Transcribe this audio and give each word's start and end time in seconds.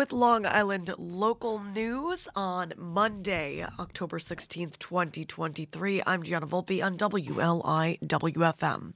with 0.00 0.12
Long 0.14 0.46
Island 0.46 0.94
local 0.96 1.58
news 1.58 2.26
on 2.34 2.72
Monday, 2.78 3.66
October 3.78 4.18
16th, 4.18 4.78
2023. 4.78 6.02
I'm 6.06 6.22
Gianna 6.22 6.46
Volpe 6.46 6.82
on 6.82 6.96
WLI 6.96 8.00
WFM. 8.00 8.94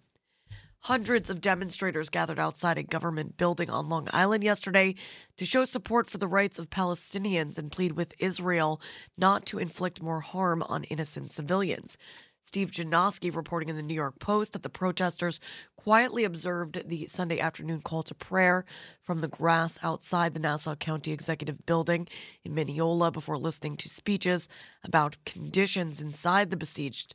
Hundreds 0.81 1.29
of 1.29 1.43
demonstrators 1.43 2.09
gathered 2.09 2.39
outside 2.39 2.79
a 2.79 2.83
government 2.83 3.37
building 3.37 3.69
on 3.69 3.91
Long 3.91 4.09
Island 4.15 4.45
yesterday 4.45 4.95
to 5.37 5.45
show 5.45 5.67
support 5.67 6.09
for 6.09 6.17
the 6.17 6.27
rights 6.27 6.59
of 6.59 6.71
Palestinians 6.71 7.59
and 7.59 7.71
plead 7.71 7.93
with 7.93 8.15
Israel 8.19 8.81
not 9.19 9.45
to 9.45 9.59
inflict 9.59 10.01
more 10.01 10.21
harm 10.21 10.63
on 10.63 10.85
innocent 10.85 11.31
civilians. 11.31 11.99
Steve 12.45 12.71
Janoski 12.71 13.35
reporting 13.35 13.69
in 13.71 13.77
the 13.77 13.83
New 13.83 13.95
York 13.95 14.19
Post 14.19 14.53
that 14.53 14.63
the 14.63 14.69
protesters 14.69 15.41
quietly 15.77 16.25
observed 16.25 16.89
the 16.89 17.07
Sunday 17.07 17.41
afternoon 17.41 17.81
call 17.81 18.03
to 18.03 18.15
prayer 18.15 18.65
from 19.03 19.21
the 19.21 19.29
grass 19.29 19.79
outside 19.83 20.35
the 20.35 20.41
Nassau 20.41 20.75
County 20.75 21.11
Executive 21.11 21.65
Building 21.67 22.07
in 22.45 22.55
Mineola 22.55 23.11
before 23.11 23.39
listening 23.39 23.77
to 23.79 23.89
speeches 23.89 24.47
about 24.85 25.17
conditions 25.25 26.01
inside 26.01 26.51
the 26.51 26.57
besieged 26.57 27.15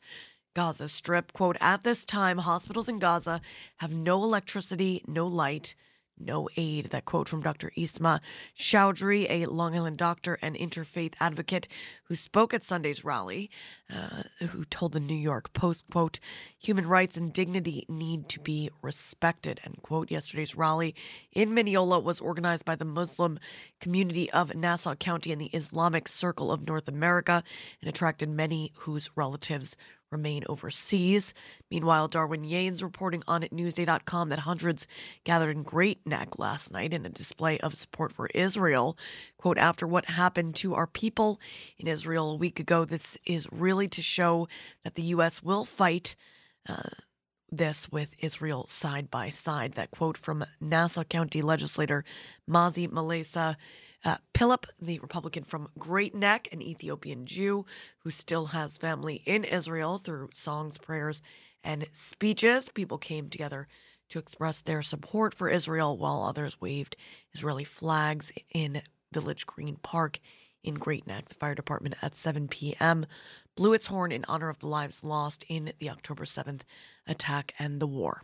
Gaza 0.55 0.89
Strip. 0.89 1.31
Quote, 1.31 1.58
at 1.61 1.84
this 1.84 2.05
time, 2.05 2.39
hospitals 2.39 2.89
in 2.89 3.00
Gaza 3.00 3.39
have 3.77 3.94
no 3.94 4.23
electricity, 4.23 5.03
no 5.08 5.27
light, 5.27 5.75
no 6.17 6.50
aid. 6.58 6.88
That 6.88 7.05
quote 7.05 7.30
from 7.30 7.41
Dr. 7.41 7.72
Isma 7.77 8.20
Chaudhry, 8.58 9.25
a 9.30 9.45
Long 9.45 9.75
Island 9.75 9.98
doctor 9.98 10.38
and 10.41 10.55
interfaith 10.55 11.14
advocate 11.20 11.67
who 12.05 12.16
spoke 12.16 12.53
at 12.53 12.64
Sunday's 12.64 13.05
rally, 13.05 13.50
uh, 13.93 14.23
who 14.48 14.66
told 14.66 14.91
the 14.91 14.99
New 14.99 15.16
York 15.16 15.52
Post, 15.53 15.85
quote, 15.91 16.20
human 16.57 16.88
rights 16.88 17.17
and 17.17 17.34
dignity 17.34 17.85
need 17.89 18.30
to 18.30 18.39
be 18.39 18.70
respected, 18.81 19.59
end 19.66 19.80
quote. 19.81 20.11
Yesterday's 20.11 20.55
rally 20.55 20.95
in 21.31 21.53
Mineola 21.53 21.99
was 21.99 22.20
organized 22.20 22.66
by 22.66 22.75
the 22.75 22.85
Muslim 22.85 23.39
community 23.80 24.30
of 24.31 24.55
Nassau 24.55 24.95
County 24.95 25.31
and 25.31 25.41
the 25.41 25.47
Islamic 25.47 26.07
Circle 26.07 26.52
of 26.52 26.67
North 26.67 26.88
America 26.88 27.44
and 27.81 27.89
attracted 27.89 28.30
many 28.30 28.72
whose 28.77 29.09
relatives 29.16 29.75
remain 30.11 30.44
overseas. 30.49 31.33
Meanwhile, 31.69 32.08
Darwin 32.08 32.44
Yanes 32.44 32.81
reporting 32.81 33.23
on 33.27 33.44
Newsday.com 33.44 34.30
that 34.30 34.39
hundreds 34.39 34.88
gathered 35.23 35.55
in 35.55 35.64
Great 35.64 36.05
Neck 36.05 36.39
last 36.39 36.71
night 36.71 36.94
in 36.94 37.05
a 37.05 37.09
display 37.09 37.59
of 37.59 37.75
support 37.75 38.11
for 38.11 38.27
Israel. 38.33 38.97
Quote, 39.38 39.58
after 39.58 39.88
what 39.88 40.05
happened 40.05 40.55
to 40.55 40.73
our 40.73 40.88
people 40.88 41.39
in 41.77 41.88
Israel 41.88 42.31
a 42.31 42.36
week 42.36 42.59
ago, 42.59 42.86
this 42.86 43.17
is 43.25 43.47
really 43.52 43.78
to 43.88 44.02
show 44.02 44.47
that 44.83 44.95
the 44.95 45.03
U.S. 45.03 45.41
will 45.41 45.66
fight. 45.66 46.16
Uh, 46.67 46.89
this 47.52 47.91
with 47.91 48.13
Israel 48.19 48.67
side 48.67 49.09
by 49.09 49.30
side. 49.30 49.73
That 49.73 49.89
quote 49.89 50.17
from 50.17 50.45
Nassau 50.61 51.03
County 51.03 51.41
legislator 51.41 52.03
Mazi 52.47 52.88
Melesa 52.88 53.55
uh, 54.05 54.17
Pilip, 54.33 54.66
the 54.81 54.99
Republican 54.99 55.44
from 55.44 55.69
Great 55.77 56.16
Neck, 56.16 56.47
an 56.52 56.61
Ethiopian 56.61 57.25
Jew 57.25 57.66
who 57.99 58.11
still 58.11 58.47
has 58.47 58.77
family 58.77 59.23
in 59.25 59.44
Israel 59.44 59.97
through 59.97 60.30
songs, 60.33 60.77
prayers, 60.77 61.21
and 61.64 61.86
speeches. 61.93 62.69
People 62.69 62.97
came 62.97 63.30
together 63.30 63.67
to 64.09 64.19
express 64.19 64.61
their 64.61 64.81
support 64.81 65.33
for 65.33 65.49
Israel 65.49 65.97
while 65.97 66.23
others 66.23 66.59
waved 66.61 66.95
Israeli 67.33 67.64
flags 67.64 68.31
in 68.53 68.81
Village 69.11 69.45
Green 69.45 69.77
Park 69.77 70.19
in 70.63 70.75
Great 70.75 71.07
Neck. 71.07 71.29
The 71.29 71.35
fire 71.35 71.55
department 71.55 71.95
at 72.02 72.15
7 72.15 72.47
p.m. 72.47 73.05
blew 73.55 73.73
its 73.73 73.88
horn 73.88 74.11
in 74.11 74.25
honor 74.27 74.49
of 74.49 74.59
the 74.59 74.67
lives 74.67 75.03
lost 75.03 75.45
in 75.47 75.73
the 75.79 75.89
October 75.89 76.25
7th 76.25 76.61
attack 77.07 77.53
and 77.59 77.79
the 77.79 77.88
war. 77.88 78.23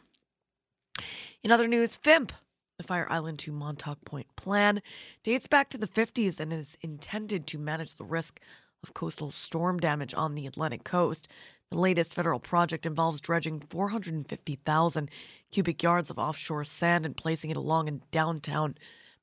In 1.43 1.51
other 1.51 1.67
news, 1.67 1.97
FIMP, 1.97 2.31
the 2.77 2.83
Fire 2.83 3.07
Island 3.09 3.39
to 3.39 3.51
Montauk 3.51 4.03
Point 4.05 4.27
plan, 4.35 4.81
dates 5.23 5.47
back 5.47 5.69
to 5.69 5.77
the 5.77 5.87
50s 5.87 6.39
and 6.39 6.51
is 6.51 6.77
intended 6.81 7.47
to 7.47 7.57
manage 7.57 7.95
the 7.95 8.03
risk 8.03 8.39
of 8.83 8.93
coastal 8.93 9.31
storm 9.31 9.79
damage 9.79 10.13
on 10.13 10.35
the 10.35 10.47
Atlantic 10.47 10.83
coast. 10.83 11.27
The 11.71 11.77
latest 11.77 12.13
federal 12.13 12.39
project 12.39 12.85
involves 12.85 13.21
dredging 13.21 13.59
450,000 13.59 15.09
cubic 15.51 15.81
yards 15.81 16.09
of 16.09 16.19
offshore 16.19 16.63
sand 16.63 17.05
and 17.05 17.17
placing 17.17 17.49
it 17.49 17.57
along 17.57 17.87
in 17.87 18.03
downtown 18.11 18.75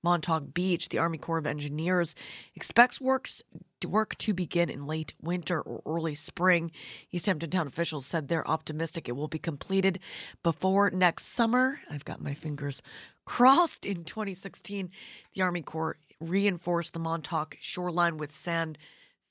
Montauk 0.02 0.54
Beach. 0.54 0.88
The 0.88 0.98
Army 0.98 1.18
Corps 1.18 1.38
of 1.38 1.46
Engineers 1.46 2.14
expects 2.54 3.00
works 3.00 3.42
work 3.88 4.16
to 4.18 4.32
begin 4.32 4.70
in 4.70 4.86
late 4.86 5.12
winter 5.20 5.60
or 5.60 5.82
early 5.86 6.14
spring. 6.14 6.70
East 7.10 7.26
Hampton 7.26 7.50
town 7.50 7.66
officials 7.66 8.06
said 8.06 8.28
they're 8.28 8.48
optimistic 8.48 9.08
it 9.08 9.16
will 9.16 9.28
be 9.28 9.38
completed 9.38 9.98
before 10.42 10.90
next 10.90 11.26
summer. 11.26 11.80
I've 11.90 12.04
got 12.04 12.20
my 12.20 12.34
fingers 12.34 12.82
crossed. 13.24 13.84
In 13.84 14.04
2016, 14.04 14.90
the 15.34 15.42
Army 15.42 15.62
Corps 15.62 15.96
reinforced 16.20 16.92
the 16.92 17.00
Montauk 17.00 17.56
shoreline 17.60 18.16
with 18.16 18.32
sand 18.32 18.78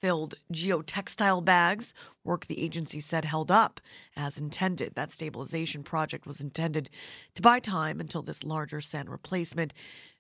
filled 0.02 0.34
geotextile 0.52 1.46
bags, 1.46 1.94
work 2.24 2.48
the 2.48 2.62
agency 2.62 3.00
said 3.00 3.24
held 3.24 3.52
up 3.52 3.80
as 4.18 4.38
intended. 4.38 4.96
That 4.96 5.12
stabilization 5.12 5.84
project 5.84 6.26
was 6.26 6.42
intended 6.42 6.90
to 7.36 7.42
buy 7.42 7.60
time 7.60 8.00
until 8.00 8.24
this 8.24 8.44
larger 8.44 8.82
sand 8.82 9.10
replacement 9.10 9.74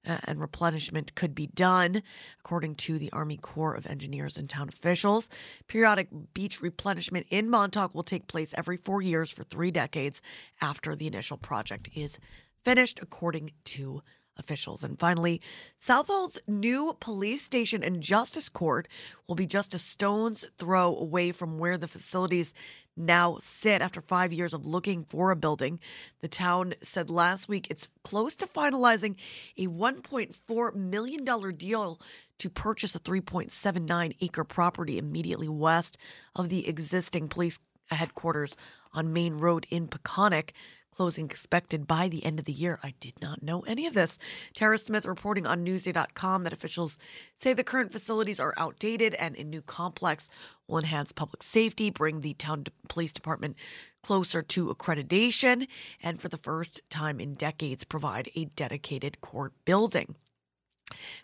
uh, 0.07 0.17
and 0.25 0.39
replenishment 0.39 1.15
could 1.15 1.35
be 1.35 1.47
done, 1.47 2.01
according 2.39 2.75
to 2.75 2.97
the 2.97 3.11
Army 3.11 3.37
Corps 3.37 3.75
of 3.75 3.85
Engineers 3.85 4.37
and 4.37 4.49
town 4.49 4.69
officials. 4.69 5.29
Periodic 5.67 6.09
beach 6.33 6.61
replenishment 6.61 7.27
in 7.29 7.49
Montauk 7.49 7.93
will 7.93 8.03
take 8.03 8.27
place 8.27 8.53
every 8.57 8.77
four 8.77 9.01
years 9.01 9.31
for 9.31 9.43
three 9.43 9.71
decades 9.71 10.21
after 10.61 10.95
the 10.95 11.07
initial 11.07 11.37
project 11.37 11.89
is 11.93 12.19
finished, 12.63 12.99
according 13.01 13.51
to 13.65 14.01
officials. 14.37 14.83
And 14.83 14.99
finally, 14.99 15.41
Southold's 15.79 16.39
new 16.47 16.95
police 16.99 17.43
station 17.43 17.83
and 17.83 18.01
justice 18.01 18.49
court 18.49 18.87
will 19.27 19.35
be 19.35 19.45
just 19.45 19.73
a 19.73 19.79
stone's 19.79 20.45
throw 20.57 20.95
away 20.95 21.31
from 21.31 21.57
where 21.57 21.77
the 21.77 21.87
facilities 21.87 22.53
now 22.95 23.37
sit 23.39 23.81
after 23.81 24.01
five 24.01 24.33
years 24.33 24.53
of 24.53 24.65
looking 24.65 25.05
for 25.05 25.31
a 25.31 25.35
building. 25.35 25.79
The 26.21 26.27
town 26.27 26.73
said 26.81 27.09
last 27.09 27.47
week 27.47 27.67
it's 27.69 27.87
close 28.03 28.35
to 28.37 28.47
finalizing 28.47 29.15
a 29.57 29.67
$1.4 29.67 30.75
million 30.75 31.55
deal 31.55 31.99
to 32.39 32.49
purchase 32.49 32.95
a 32.95 32.99
3.79 32.99 34.15
acre 34.21 34.43
property 34.43 34.97
immediately 34.97 35.47
west 35.47 35.97
of 36.35 36.49
the 36.49 36.67
existing 36.67 37.27
police 37.27 37.59
headquarters 37.89 38.55
on 38.93 39.13
Main 39.13 39.37
Road 39.37 39.65
in 39.69 39.87
Peconic. 39.87 40.51
Closing 40.95 41.25
expected 41.25 41.87
by 41.87 42.09
the 42.09 42.25
end 42.25 42.37
of 42.37 42.45
the 42.45 42.51
year. 42.51 42.77
I 42.83 42.93
did 42.99 43.21
not 43.21 43.41
know 43.41 43.61
any 43.61 43.87
of 43.87 43.93
this. 43.93 44.19
Tara 44.53 44.77
Smith 44.77 45.05
reporting 45.05 45.47
on 45.47 45.65
Newsday.com 45.65 46.43
that 46.43 46.53
officials 46.53 46.97
say 47.37 47.53
the 47.53 47.63
current 47.63 47.91
facilities 47.91 48.39
are 48.39 48.53
outdated 48.57 49.13
and 49.15 49.35
a 49.35 49.43
new 49.43 49.61
complex 49.61 50.29
will 50.67 50.79
enhance 50.79 51.11
public 51.11 51.43
safety, 51.43 51.89
bring 51.89 52.21
the 52.21 52.33
town 52.33 52.65
police 52.89 53.11
department 53.11 53.55
closer 54.03 54.41
to 54.41 54.73
accreditation, 54.73 55.67
and 56.03 56.19
for 56.19 56.27
the 56.27 56.37
first 56.37 56.81
time 56.89 57.19
in 57.19 57.35
decades, 57.35 57.83
provide 57.83 58.29
a 58.35 58.45
dedicated 58.45 59.21
court 59.21 59.53
building. 59.65 60.15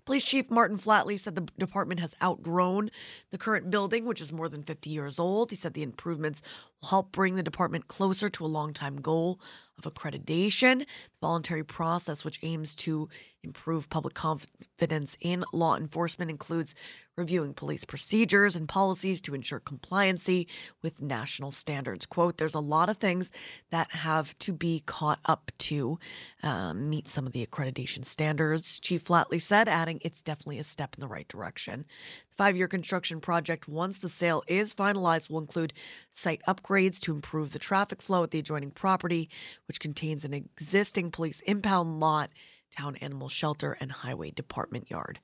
Police 0.05 0.23
Chief 0.23 0.49
Martin 0.49 0.77
Flatley 0.77 1.19
said 1.19 1.35
the 1.35 1.47
department 1.57 1.99
has 1.99 2.15
outgrown 2.21 2.89
the 3.31 3.37
current 3.37 3.69
building, 3.69 4.05
which 4.05 4.21
is 4.21 4.31
more 4.31 4.49
than 4.49 4.63
50 4.63 4.89
years 4.89 5.19
old. 5.19 5.49
He 5.49 5.55
said 5.55 5.73
the 5.73 5.83
improvements 5.83 6.41
will 6.81 6.89
help 6.89 7.11
bring 7.11 7.35
the 7.35 7.43
department 7.43 7.87
closer 7.87 8.29
to 8.29 8.45
a 8.45 8.47
long-time 8.47 9.01
goal 9.01 9.39
of 9.77 9.91
accreditation. 9.91 10.79
The 10.79 10.85
voluntary 11.21 11.63
process, 11.63 12.25
which 12.25 12.39
aims 12.43 12.75
to 12.77 13.09
improve 13.43 13.89
public 13.89 14.13
confidence 14.13 15.17
in 15.21 15.43
law 15.53 15.75
enforcement, 15.75 16.31
includes 16.31 16.73
reviewing 17.17 17.53
police 17.53 17.83
procedures 17.83 18.55
and 18.55 18.69
policies 18.69 19.19
to 19.21 19.33
ensure 19.33 19.59
compliancy 19.59 20.45
with 20.83 21.01
national 21.01 21.51
standards. 21.51 22.05
Quote, 22.05 22.37
there's 22.37 22.53
a 22.53 22.59
lot 22.59 22.89
of 22.89 22.97
things 22.97 23.31
that 23.71 23.91
have 23.91 24.37
to 24.37 24.53
be 24.53 24.83
caught 24.85 25.19
up 25.25 25.51
to 25.57 25.97
um, 26.43 26.89
meet 26.89 27.07
some 27.07 27.25
of 27.25 27.33
the 27.33 27.45
accreditation 27.45 28.05
standards, 28.05 28.79
Chief 28.79 29.03
Flatley 29.03 29.41
said, 29.41 29.67
adding 29.67 29.99
it's 30.03 30.21
definitely 30.21 30.59
a 30.59 30.63
step 30.63 30.93
in 30.95 31.01
the 31.01 31.07
right 31.07 31.27
direction. 31.27 31.85
The 32.29 32.35
five 32.35 32.55
year 32.55 32.67
construction 32.67 33.19
project, 33.19 33.67
once 33.67 33.97
the 33.97 34.09
sale 34.09 34.43
is 34.47 34.73
finalized, 34.73 35.29
will 35.29 35.39
include 35.39 35.73
site 36.11 36.41
upgrades 36.47 36.99
to 37.01 37.13
improve 37.13 37.51
the 37.51 37.59
traffic 37.59 38.01
flow 38.01 38.23
at 38.23 38.29
the 38.29 38.39
adjoining 38.39 38.71
property, 38.71 39.27
which 39.67 39.79
contains 39.79 40.23
an 40.23 40.35
existing 40.35 41.09
police 41.09 41.41
impound 41.41 41.99
lot, 41.99 42.29
town 42.77 42.95
animal 42.97 43.27
shelter, 43.27 43.75
and 43.79 43.91
highway 43.91 44.29
department 44.29 44.91
yard. 44.91 45.19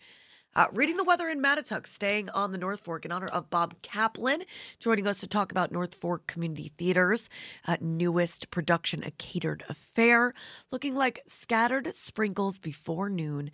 Uh, 0.55 0.67
reading 0.71 0.97
the 0.97 1.03
weather 1.03 1.29
in 1.29 1.41
Mattituck, 1.41 1.87
staying 1.87 2.29
on 2.29 2.51
the 2.51 2.59
North 2.59 2.81
Fork 2.81 3.05
in 3.05 3.11
honor 3.11 3.25
of 3.25 3.49
Bob 3.49 3.73
Kaplan, 3.81 4.43
joining 4.79 5.07
us 5.07 5.19
to 5.19 5.27
talk 5.27 5.51
about 5.51 5.71
North 5.71 5.95
Fork 5.95 6.27
Community 6.27 6.71
Theater's 6.77 7.27
uh, 7.65 7.77
newest 7.81 8.51
production, 8.51 9.03
A 9.03 9.09
Catered 9.09 9.63
Affair, 9.67 10.31
looking 10.71 10.93
like 10.93 11.23
scattered 11.25 11.95
sprinkles 11.95 12.59
before 12.59 13.09
noon, 13.09 13.49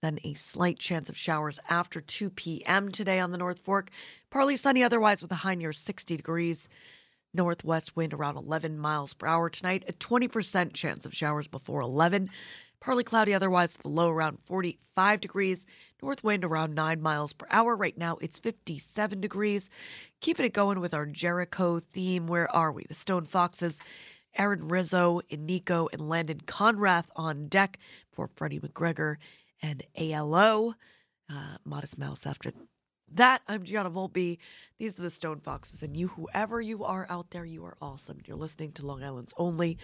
then 0.00 0.18
a 0.24 0.32
slight 0.32 0.78
chance 0.78 1.10
of 1.10 1.18
showers 1.18 1.60
after 1.68 2.00
2 2.00 2.30
p.m. 2.30 2.90
today 2.90 3.20
on 3.20 3.30
the 3.30 3.38
North 3.38 3.58
Fork. 3.58 3.90
Partly 4.30 4.56
sunny 4.56 4.82
otherwise 4.82 5.20
with 5.20 5.32
a 5.32 5.36
high 5.36 5.54
near 5.54 5.74
60 5.74 6.16
degrees. 6.16 6.66
Northwest 7.34 7.94
wind 7.94 8.14
around 8.14 8.38
11 8.38 8.78
miles 8.78 9.12
per 9.12 9.26
hour 9.26 9.50
tonight, 9.50 9.84
a 9.86 9.92
20% 9.92 10.72
chance 10.72 11.04
of 11.04 11.14
showers 11.14 11.46
before 11.46 11.82
11 11.82 12.30
Partly 12.80 13.04
cloudy 13.04 13.34
otherwise 13.34 13.76
with 13.76 13.84
a 13.84 13.88
low 13.88 14.08
around 14.08 14.38
45 14.46 15.20
degrees. 15.20 15.66
North 16.02 16.22
wind 16.22 16.44
around 16.44 16.74
9 16.74 17.00
miles 17.00 17.32
per 17.32 17.46
hour. 17.50 17.74
Right 17.76 17.96
now 17.98 18.16
it's 18.20 18.38
57 18.38 19.20
degrees. 19.20 19.68
Keeping 20.20 20.46
it 20.46 20.52
going 20.52 20.80
with 20.80 20.94
our 20.94 21.06
Jericho 21.06 21.80
theme. 21.80 22.26
Where 22.26 22.54
are 22.54 22.72
we? 22.72 22.84
The 22.84 22.94
Stone 22.94 23.26
Foxes. 23.26 23.80
Aaron 24.36 24.68
Rizzo, 24.68 25.20
and 25.30 25.46
Nico, 25.46 25.88
and 25.92 26.08
Landon 26.08 26.40
Conrath 26.46 27.06
on 27.16 27.48
deck 27.48 27.78
for 28.12 28.28
Freddie 28.36 28.60
McGregor 28.60 29.16
and 29.60 29.82
ALO. 29.98 30.74
Uh, 31.30 31.56
Modest 31.64 31.98
Mouse 31.98 32.24
after 32.24 32.52
that. 33.12 33.42
I'm 33.48 33.64
Gianna 33.64 33.90
Volpe. 33.90 34.38
These 34.78 34.98
are 34.98 35.02
the 35.02 35.10
Stone 35.10 35.40
Foxes, 35.40 35.82
and 35.82 35.96
you, 35.96 36.08
whoever 36.08 36.60
you 36.60 36.84
are 36.84 37.06
out 37.10 37.30
there, 37.30 37.44
you 37.44 37.64
are 37.64 37.76
awesome. 37.82 38.18
You're 38.26 38.36
listening 38.36 38.72
to 38.72 38.86
Long 38.86 39.02
Island's 39.02 39.34
only 39.36 39.76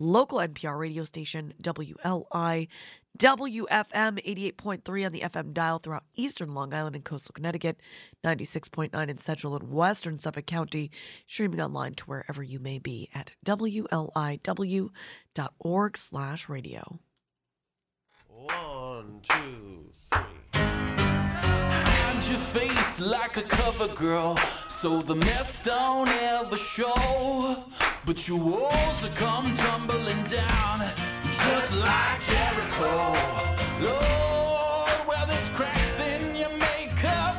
local 0.00 0.38
NPR 0.38 0.76
radio 0.76 1.04
station, 1.04 1.54
WLI, 1.62 2.66
WFM 3.18 4.56
88.3 4.56 5.06
on 5.06 5.12
the 5.12 5.20
FM 5.20 5.52
dial 5.52 5.78
throughout 5.78 6.04
eastern 6.16 6.54
Long 6.54 6.72
Island 6.72 6.96
and 6.96 7.04
coastal 7.04 7.32
Connecticut, 7.32 7.78
96.9 8.24 9.08
in 9.08 9.18
central 9.18 9.54
and 9.54 9.70
western 9.70 10.18
Suffolk 10.18 10.46
County, 10.46 10.90
streaming 11.26 11.60
online 11.60 11.94
to 11.94 12.04
wherever 12.06 12.42
you 12.42 12.58
may 12.58 12.78
be 12.78 13.08
at 13.14 13.32
WLIW.org 13.44 14.88
slash 15.98 16.48
radio. 16.48 16.98
One, 18.28 19.20
two, 19.22 19.92
three. 20.10 20.29
Hide 22.10 22.28
your 22.28 22.38
face 22.38 22.98
like 22.98 23.36
a 23.36 23.42
cover 23.42 23.86
girl, 23.94 24.36
so 24.66 25.00
the 25.00 25.14
mess 25.14 25.62
don't 25.62 26.08
ever 26.08 26.56
show. 26.56 27.56
But 28.04 28.26
your 28.26 28.40
walls 28.40 29.02
will 29.04 29.14
come 29.14 29.46
tumbling 29.56 30.24
down, 30.24 30.90
just 31.24 31.70
like 31.78 32.18
Jericho. 32.26 33.14
Lord, 33.78 35.00
well, 35.06 35.24
there's 35.28 35.50
cracks 35.50 36.00
in 36.00 36.34
your 36.34 36.50
makeup, 36.58 37.36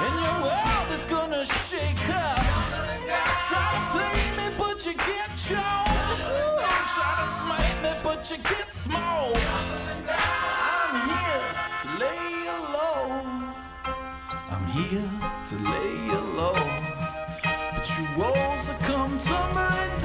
and 0.00 0.14
your 0.24 0.38
world 0.48 0.90
is 0.90 1.04
gonna 1.04 1.44
shake 1.44 2.10
up. 2.10 2.42
Try 3.46 3.70
to 3.70 3.82
play 3.94 4.18
me, 4.36 4.46
but 4.58 4.84
you 4.84 4.94
get 4.94 5.30
choked. 5.38 6.18
Try 6.94 7.12
to 7.22 7.26
smite 7.38 7.76
me, 7.84 7.92
but 8.02 8.28
you 8.32 8.38
get 8.38 8.72
smoked. 8.72 9.38
I'm 10.10 10.94
here 11.08 11.44
to 11.82 11.88
lay 12.02 12.24
you 12.46 12.56
low. 12.74 13.43
Here 14.74 15.08
to 15.44 15.56
lay 15.62 16.04
you 16.04 16.18
low. 16.34 16.52
But 17.74 17.88
your 17.96 18.18
walls 18.18 18.68
are 18.70 18.78
come 18.78 19.16
tumbling 19.18 20.00
down. 20.00 20.03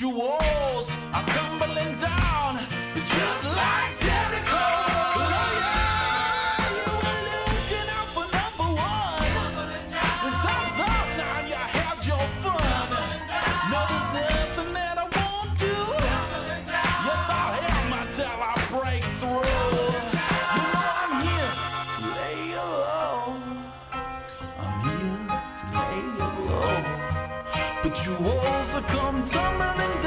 Your 0.00 0.14
walls 0.14 0.96
are 1.12 1.24
tumbling 1.26 1.98
down, 1.98 2.56
just 2.94 3.56
like 3.56 3.94
come 29.10 29.24
tumbling 29.24 29.99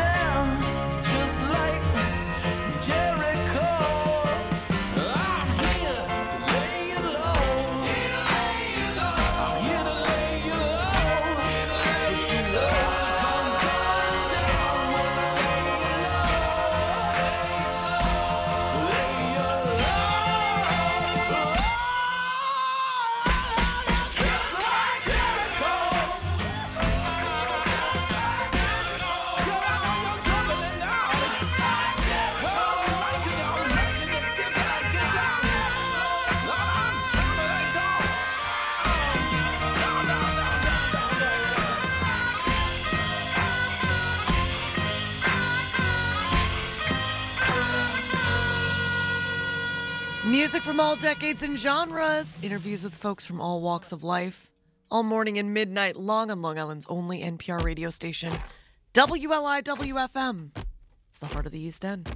Music 50.26 50.64
from 50.64 50.80
all 50.80 50.96
decades 50.96 51.44
and 51.44 51.60
genres. 51.60 52.38
Interviews 52.42 52.82
with 52.82 52.96
folks 52.96 53.26
from 53.26 53.42
all 53.42 53.60
walks 53.60 53.92
of 53.92 54.06
life. 54.06 54.50
All 54.90 55.04
morning 55.04 55.38
and 55.38 55.54
midnight 55.54 55.98
long 55.98 56.32
on 56.32 56.42
Long 56.42 56.58
Island's 56.58 56.86
only 56.88 57.22
NPR 57.22 57.62
radio 57.62 57.90
station, 57.90 58.32
WLIWFM. 58.94 60.52
It's 61.10 61.20
the 61.20 61.26
heart 61.28 61.46
of 61.46 61.52
the 61.52 61.60
East 61.60 61.84
End. 61.84 62.16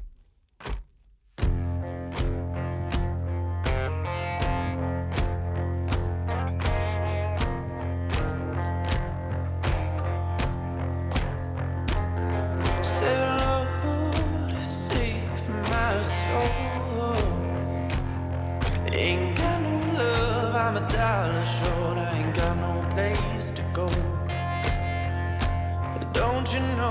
You 26.57 26.63
know, 26.75 26.89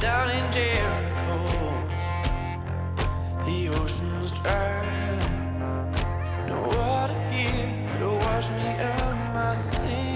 down 0.00 0.30
in 0.30 0.50
Jericho, 0.50 1.36
the 3.44 3.68
ocean's 3.68 4.32
dry. 4.32 4.82
No 6.48 6.62
water 6.62 7.20
here 7.30 7.98
to 7.98 8.08
wash 8.24 8.48
me 8.48 8.80
of 8.80 9.14
my 9.34 9.52
sins. 9.52 10.07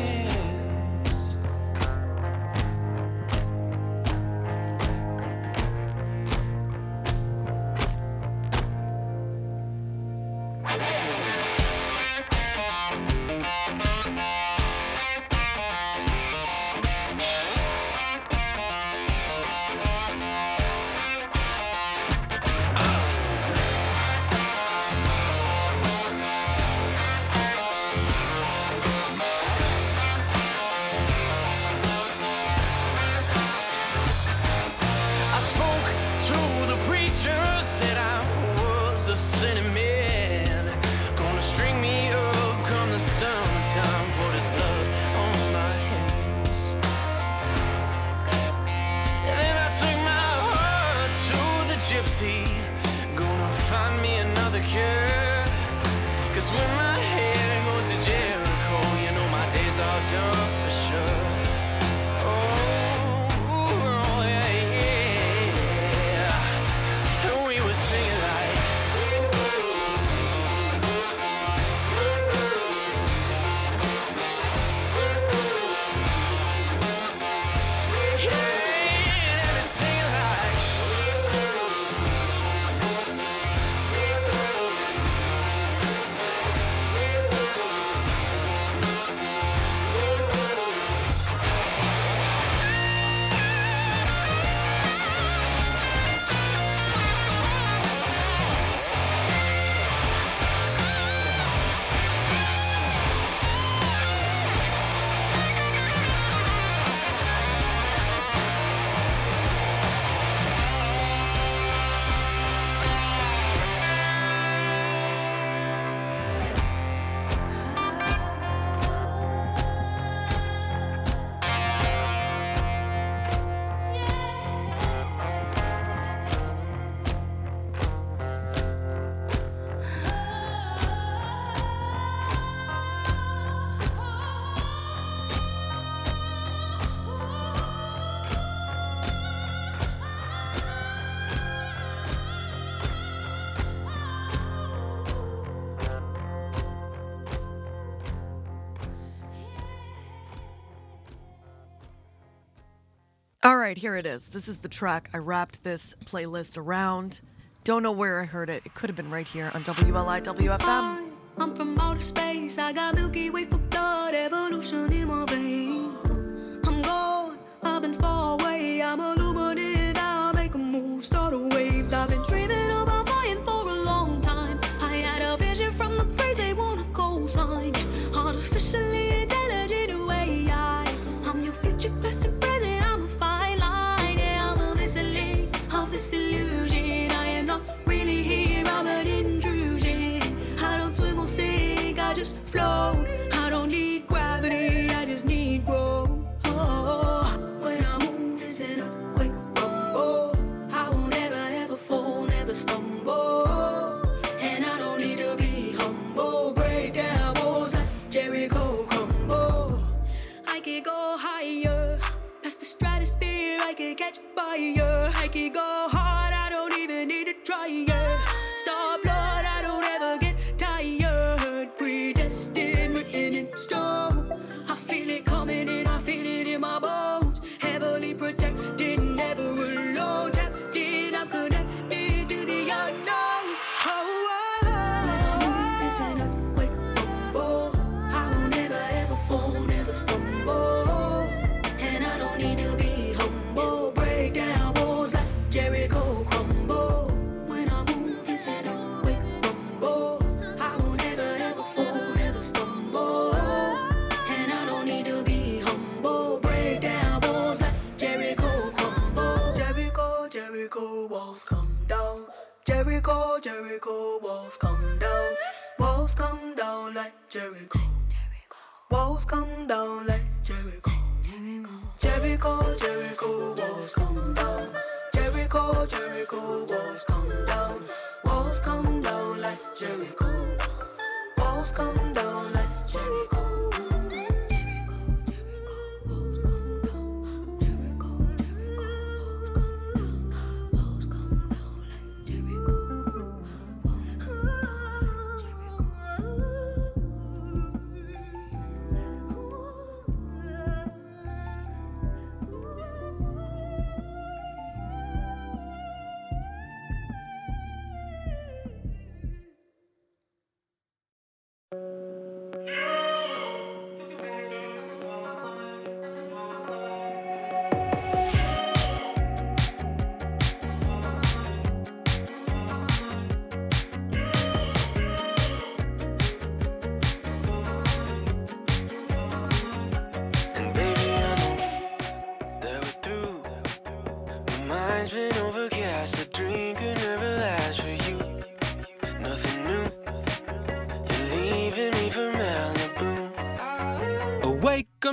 All 153.44 153.56
right, 153.56 153.76
here 153.76 153.96
it 153.96 154.06
is. 154.06 154.28
This 154.28 154.46
is 154.46 154.58
the 154.58 154.68
track 154.68 155.10
I 155.12 155.16
wrapped 155.16 155.64
this 155.64 155.96
playlist 156.04 156.56
around. 156.56 157.20
Don't 157.64 157.82
know 157.82 157.90
where 157.90 158.20
I 158.20 158.24
heard 158.24 158.48
it. 158.48 158.62
It 158.64 158.74
could 158.74 158.88
have 158.88 158.94
been 158.94 159.10
right 159.10 159.26
here 159.26 159.50
on 159.52 159.64
WLIWFM. 159.64 160.60
I, 160.60 161.10
I'm 161.38 161.52
from 161.56 161.76
outer 161.80 161.98
space. 161.98 162.58
I 162.58 162.72
got 162.72 162.94
Milky 162.94 163.30
Way 163.30 163.46
for 163.46 163.58
blood, 163.58 164.14
evolution 164.14 164.92
in 164.92 165.08
my 165.08 165.26
veins. 165.28 166.68
I'm 166.68 166.82
gone. 166.82 167.36
I've 167.64 167.82
been 167.82 167.94
far 167.94 168.38
away. 168.38 168.80
I'm 168.80 169.00
illuminated. 169.00 169.96
I 169.98 170.30
make 170.36 170.54
a 170.54 170.58
move, 170.58 171.02
start 171.02 171.34
a 171.34 171.38
waves. 171.52 171.92
I've 171.92 172.10
been 172.10 172.22
dreaming 172.28 172.70
about 172.70 173.08
flying 173.08 173.44
for 173.44 173.68
a 173.68 173.82
long 173.82 174.20
time. 174.20 174.60
I 174.82 174.98
had 174.98 175.20
a 175.20 175.36
vision 175.36 175.72
from 175.72 175.98
the 175.98 176.04
crazy, 176.16 176.52
want 176.52 176.78
to 176.78 176.86
co-sign. 176.92 177.74
Artificially. 178.14 179.41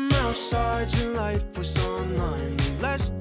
Outside, 0.08 0.88
your 0.98 1.14
Life 1.14 1.58
was 1.58 1.78
online. 1.86 2.56
Less 2.80 3.12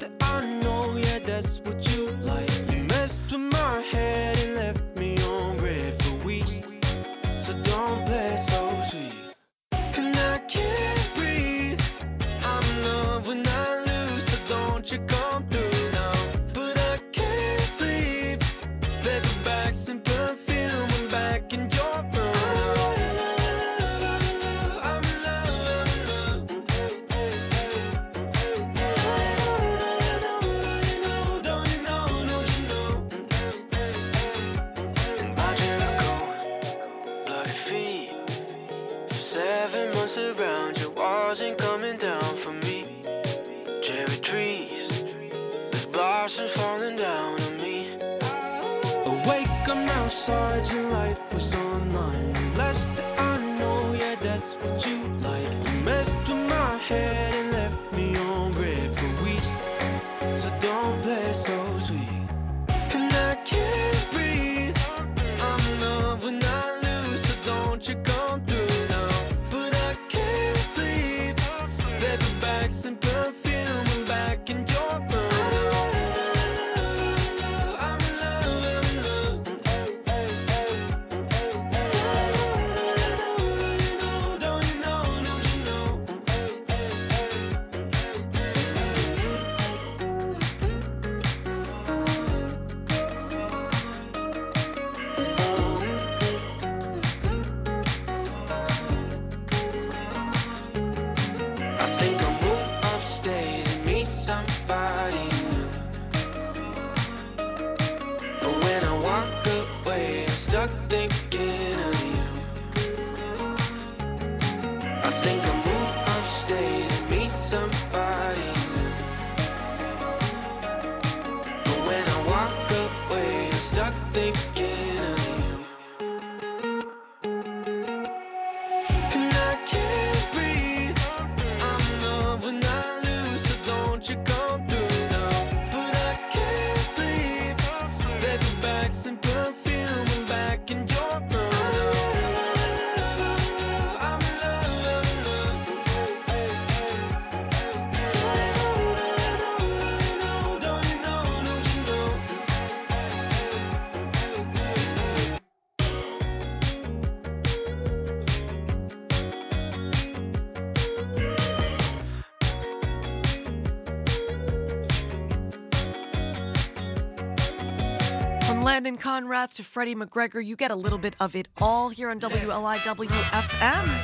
Conrath 168.98 169.54
to 169.54 169.64
Freddie 169.64 169.94
McGregor, 169.94 170.44
you 170.44 170.56
get 170.56 170.70
a 170.70 170.74
little 170.74 170.98
bit 170.98 171.14
of 171.20 171.36
it 171.36 171.48
all 171.58 171.88
here 171.88 172.10
on 172.10 172.20
WLIWFM. 172.20 174.00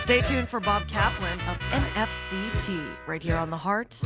Stay 0.00 0.20
tuned 0.22 0.48
for 0.48 0.60
Bob 0.60 0.86
Kaplan 0.88 1.40
of 1.42 1.58
NFCT 1.70 2.84
right 3.06 3.22
here 3.22 3.36
on 3.36 3.50
the 3.50 3.56
Heart. 3.56 4.00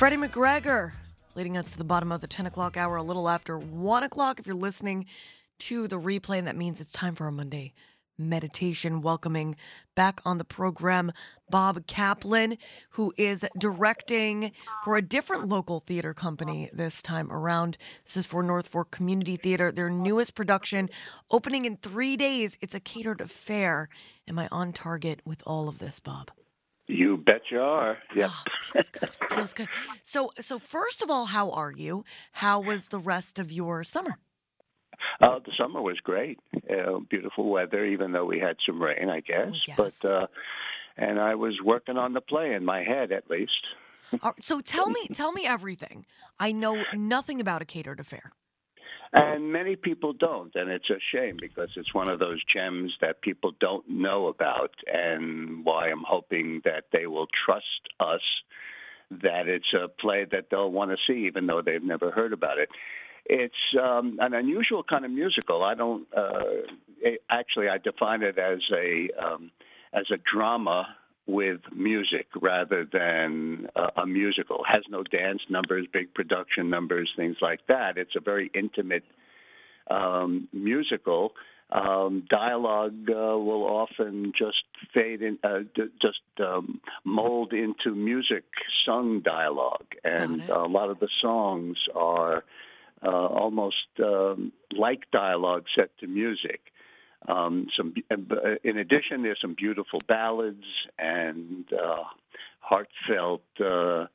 Freddie 0.00 0.16
McGregor 0.16 0.92
leading 1.34 1.58
us 1.58 1.72
to 1.72 1.76
the 1.76 1.84
bottom 1.84 2.10
of 2.10 2.22
the 2.22 2.26
10 2.26 2.46
o'clock 2.46 2.78
hour, 2.78 2.96
a 2.96 3.02
little 3.02 3.28
after 3.28 3.58
1 3.58 4.02
o'clock. 4.02 4.40
If 4.40 4.46
you're 4.46 4.56
listening 4.56 5.04
to 5.58 5.86
the 5.88 6.00
replay, 6.00 6.38
and 6.38 6.46
that 6.46 6.56
means 6.56 6.80
it's 6.80 6.90
time 6.90 7.14
for 7.14 7.26
our 7.26 7.30
Monday 7.30 7.74
meditation. 8.16 9.02
Welcoming 9.02 9.56
back 9.94 10.22
on 10.24 10.38
the 10.38 10.44
program 10.46 11.12
Bob 11.50 11.86
Kaplan, 11.86 12.56
who 12.92 13.12
is 13.18 13.44
directing 13.58 14.52
for 14.86 14.96
a 14.96 15.02
different 15.02 15.48
local 15.48 15.80
theater 15.80 16.14
company 16.14 16.70
this 16.72 17.02
time 17.02 17.30
around. 17.30 17.76
This 18.06 18.16
is 18.16 18.26
for 18.26 18.42
North 18.42 18.68
Fork 18.68 18.90
Community 18.90 19.36
Theater, 19.36 19.70
their 19.70 19.90
newest 19.90 20.34
production, 20.34 20.88
opening 21.30 21.66
in 21.66 21.76
three 21.76 22.16
days. 22.16 22.56
It's 22.62 22.74
a 22.74 22.80
catered 22.80 23.20
affair. 23.20 23.90
Am 24.26 24.38
I 24.38 24.48
on 24.50 24.72
target 24.72 25.20
with 25.26 25.42
all 25.44 25.68
of 25.68 25.78
this, 25.78 26.00
Bob? 26.00 26.30
You 26.90 27.16
bet 27.16 27.42
you 27.50 27.60
are. 27.60 27.98
Yeah. 28.16 28.28
Oh, 28.30 28.44
feels 28.72 28.88
good. 28.90 29.10
Feels 29.30 29.52
good. 29.54 29.68
So, 30.02 30.32
so 30.40 30.58
first 30.58 31.02
of 31.02 31.10
all, 31.10 31.26
how 31.26 31.50
are 31.50 31.72
you? 31.72 32.04
How 32.32 32.60
was 32.60 32.88
the 32.88 32.98
rest 32.98 33.38
of 33.38 33.52
your 33.52 33.84
summer? 33.84 34.18
Uh, 35.20 35.38
the 35.38 35.52
summer 35.58 35.80
was 35.80 35.98
great. 36.02 36.38
Uh, 36.68 36.98
beautiful 37.08 37.48
weather, 37.50 37.84
even 37.84 38.12
though 38.12 38.24
we 38.26 38.38
had 38.38 38.56
some 38.66 38.82
rain, 38.82 39.08
I 39.08 39.20
guess. 39.20 39.52
Oh, 39.52 39.56
Yes. 39.66 39.76
But 40.00 40.08
uh, 40.08 40.26
and 40.96 41.18
I 41.20 41.34
was 41.34 41.58
working 41.64 41.96
on 41.96 42.12
the 42.12 42.20
play 42.20 42.52
in 42.54 42.64
my 42.64 42.82
head, 42.82 43.12
at 43.12 43.30
least. 43.30 43.52
Right, 44.22 44.34
so 44.40 44.60
tell 44.60 44.90
me, 44.96 45.06
tell 45.12 45.32
me 45.32 45.46
everything. 45.46 46.04
I 46.38 46.52
know 46.52 46.84
nothing 46.94 47.40
about 47.40 47.62
a 47.62 47.64
catered 47.64 48.00
affair. 48.00 48.32
And 49.12 49.52
many 49.52 49.74
people 49.74 50.12
don't, 50.12 50.54
and 50.54 50.70
it's 50.70 50.88
a 50.88 51.00
shame 51.12 51.36
because 51.40 51.70
it's 51.74 51.92
one 51.92 52.08
of 52.08 52.20
those 52.20 52.40
gems 52.54 52.92
that 53.00 53.22
people 53.22 53.52
don't 53.58 53.88
know 53.88 54.28
about, 54.28 54.70
and 54.86 55.64
why 55.64 55.88
I'm 55.88 56.04
hoping 56.06 56.62
that 56.64 56.84
they 56.92 57.06
will 57.06 57.26
trust 57.44 57.64
us 57.98 58.20
that 59.10 59.48
it's 59.48 59.72
a 59.74 59.88
play 59.88 60.26
that 60.30 60.46
they'll 60.50 60.70
want 60.70 60.92
to 60.92 60.96
see, 61.08 61.26
even 61.26 61.46
though 61.46 61.60
they've 61.60 61.82
never 61.82 62.12
heard 62.12 62.32
about 62.32 62.58
it. 62.58 62.68
It's 63.26 63.54
um, 63.80 64.18
an 64.20 64.32
unusual 64.32 64.84
kind 64.84 65.04
of 65.04 65.10
musical. 65.10 65.64
I 65.64 65.74
don't 65.74 66.06
uh, 66.16 66.42
it, 67.00 67.22
actually. 67.28 67.68
I 67.68 67.78
define 67.78 68.22
it 68.22 68.38
as 68.38 68.60
a 68.72 69.08
um, 69.20 69.50
as 69.92 70.06
a 70.12 70.18
drama 70.32 70.86
with 71.26 71.60
music 71.74 72.26
rather 72.40 72.84
than 72.90 73.68
a, 73.76 74.02
a 74.02 74.06
musical. 74.06 74.64
It 74.64 74.74
has 74.74 74.82
no 74.88 75.02
dance 75.02 75.42
numbers, 75.48 75.86
big 75.92 76.12
production 76.14 76.70
numbers, 76.70 77.10
things 77.16 77.36
like 77.40 77.66
that. 77.68 77.98
It's 77.98 78.16
a 78.16 78.20
very 78.20 78.50
intimate 78.54 79.04
um, 79.90 80.48
musical. 80.52 81.32
Um, 81.72 82.24
dialogue 82.28 83.08
uh, 83.08 83.38
will 83.38 83.64
often 83.64 84.32
just 84.36 84.64
fade 84.92 85.22
in, 85.22 85.38
uh, 85.44 85.60
d- 85.72 85.84
just 86.02 86.18
um, 86.40 86.80
mold 87.04 87.52
into 87.52 87.94
music 87.94 88.42
sung 88.84 89.20
dialogue, 89.20 89.86
and 90.02 90.42
a 90.48 90.64
lot 90.66 90.90
of 90.90 90.98
the 90.98 91.08
songs 91.22 91.76
are 91.94 92.42
uh, 93.04 93.08
almost 93.08 93.76
um, 94.02 94.52
like 94.76 95.10
dialogue 95.12 95.66
set 95.76 95.96
to 95.98 96.08
music. 96.08 96.60
Um, 97.28 97.66
some, 97.76 97.94
uh, 98.10 98.16
in 98.64 98.78
addition, 98.78 99.22
there's 99.22 99.40
some 99.40 99.54
beautiful 99.54 100.00
ballads 100.08 100.64
and 100.98 101.64
uh, 101.72 102.04
heartfelt 102.60 103.42
uh, 103.60 104.06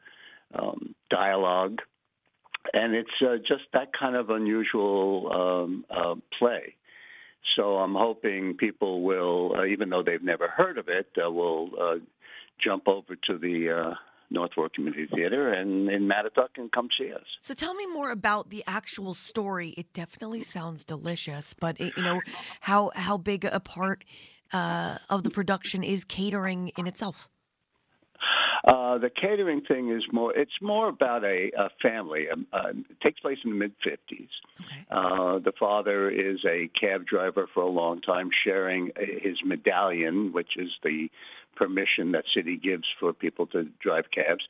um, 0.57 0.95
dialogue, 1.09 1.79
and 2.73 2.95
it's 2.95 3.09
uh, 3.21 3.37
just 3.37 3.63
that 3.73 3.89
kind 3.97 4.15
of 4.15 4.29
unusual 4.29 5.31
um, 5.31 5.85
uh, 5.89 6.15
play. 6.39 6.75
So 7.55 7.77
I'm 7.77 7.93
hoping 7.93 8.55
people 8.57 9.03
will, 9.03 9.55
uh, 9.55 9.65
even 9.65 9.89
though 9.89 10.03
they've 10.03 10.23
never 10.23 10.47
heard 10.47 10.77
of 10.77 10.87
it, 10.89 11.07
uh, 11.23 11.29
will 11.29 11.69
uh, 11.79 11.95
jump 12.63 12.87
over 12.87 13.15
to 13.27 13.37
the 13.37 13.95
North 14.29 14.51
Fork 14.53 14.73
Community 14.73 15.07
Theater 15.13 15.51
and 15.53 15.89
in 15.89 16.07
Mattituck 16.07 16.49
and 16.57 16.71
come 16.71 16.89
see 16.97 17.11
us. 17.13 17.23
So 17.41 17.53
tell 17.53 17.73
me 17.73 17.85
more 17.87 18.11
about 18.11 18.49
the 18.49 18.63
actual 18.67 19.13
story. 19.13 19.69
It 19.77 19.93
definitely 19.93 20.43
sounds 20.43 20.83
delicious, 20.83 21.53
but 21.53 21.79
it, 21.79 21.93
you 21.97 22.03
know 22.03 22.21
how 22.61 22.91
how 22.95 23.17
big 23.17 23.45
a 23.45 23.59
part 23.59 24.03
uh, 24.51 24.97
of 25.09 25.23
the 25.23 25.29
production 25.29 25.83
is 25.83 26.03
catering 26.03 26.69
in 26.77 26.87
itself. 26.87 27.29
Uh, 28.67 28.97
the 28.97 29.11
catering 29.11 29.61
thing 29.61 29.91
is 29.91 30.01
more. 30.11 30.35
It's 30.35 30.59
more 30.59 30.89
about 30.89 31.23
a, 31.23 31.51
a 31.55 31.69
family. 31.83 32.25
Um, 32.31 32.47
uh, 32.51 32.69
it 32.89 32.99
takes 33.01 33.19
place 33.19 33.37
in 33.43 33.51
the 33.51 33.57
mid 33.57 33.73
'50s. 33.85 33.99
Okay. 34.17 34.85
Uh, 34.89 35.37
the 35.37 35.51
father 35.59 36.09
is 36.09 36.39
a 36.45 36.67
cab 36.79 37.05
driver 37.05 37.47
for 37.53 37.61
a 37.61 37.69
long 37.69 38.01
time, 38.01 38.29
sharing 38.43 38.89
his 38.97 39.37
medallion, 39.45 40.33
which 40.33 40.57
is 40.57 40.69
the 40.83 41.09
permission 41.55 42.11
that 42.11 42.23
city 42.35 42.57
gives 42.57 42.85
for 42.99 43.13
people 43.13 43.47
to 43.47 43.67
drive 43.81 44.05
cabs. 44.13 44.43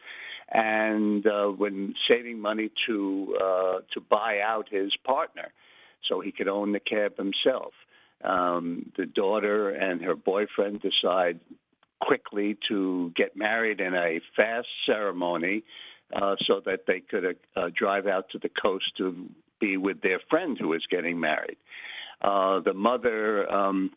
And 0.51 1.25
uh, 1.25 1.47
when 1.47 1.95
saving 2.07 2.39
money 2.39 2.69
to 2.87 3.37
uh, 3.41 3.79
to 3.93 4.01
buy 4.01 4.39
out 4.41 4.67
his 4.69 4.91
partner, 5.03 5.51
so 6.07 6.19
he 6.19 6.31
could 6.31 6.47
own 6.47 6.71
the 6.71 6.79
cab 6.79 7.17
himself. 7.17 7.73
Um, 8.23 8.91
the 8.97 9.05
daughter 9.05 9.69
and 9.69 10.01
her 10.01 10.15
boyfriend 10.15 10.81
decide 10.81 11.39
quickly 12.01 12.57
to 12.69 13.11
get 13.15 13.35
married 13.35 13.79
in 13.79 13.93
a 13.93 14.19
fast 14.35 14.67
ceremony 14.85 15.63
uh, 16.15 16.35
so 16.45 16.61
that 16.65 16.81
they 16.87 16.99
could 16.99 17.37
uh, 17.55 17.69
drive 17.75 18.07
out 18.07 18.29
to 18.31 18.39
the 18.39 18.49
coast 18.49 18.85
to 18.97 19.27
be 19.59 19.77
with 19.77 20.01
their 20.01 20.19
friend 20.29 20.57
who 20.59 20.73
is 20.73 20.83
getting 20.89 21.19
married. 21.19 21.57
Uh, 22.21 22.59
the 22.59 22.73
mother 22.73 23.51
um, 23.51 23.91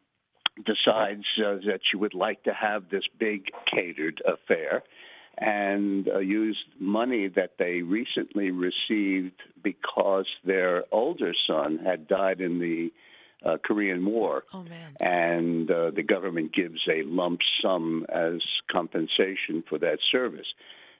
decides 0.65 1.25
uh, 1.39 1.57
that 1.67 1.81
she 1.91 1.97
would 1.97 2.15
like 2.15 2.43
to 2.45 2.53
have 2.53 2.89
this 2.91 3.05
big 3.19 3.51
catered 3.73 4.23
affair 4.27 4.83
and 5.37 6.09
uh, 6.09 6.19
use 6.19 6.59
money 6.81 7.29
that 7.29 7.53
they 7.59 7.83
recently 7.83 8.51
received 8.51 9.41
because 9.63 10.27
their 10.45 10.85
older 10.91 11.33
son 11.47 11.79
had 11.85 12.09
died 12.09 12.41
in 12.41 12.59
the 12.59 12.91
uh, 13.49 13.57
Korean 13.65 14.05
War. 14.05 14.43
Oh 14.53 14.65
man. 14.65 14.97
And 14.99 15.71
uh, 15.71 15.91
the 15.93 16.03
government 16.03 16.53
gives 16.53 16.81
a 16.91 17.03
lump 17.05 17.41
sum 17.63 18.05
as 18.09 18.41
compensation 18.71 19.63
for 19.69 19.79
that 19.79 19.99
service. 20.11 20.47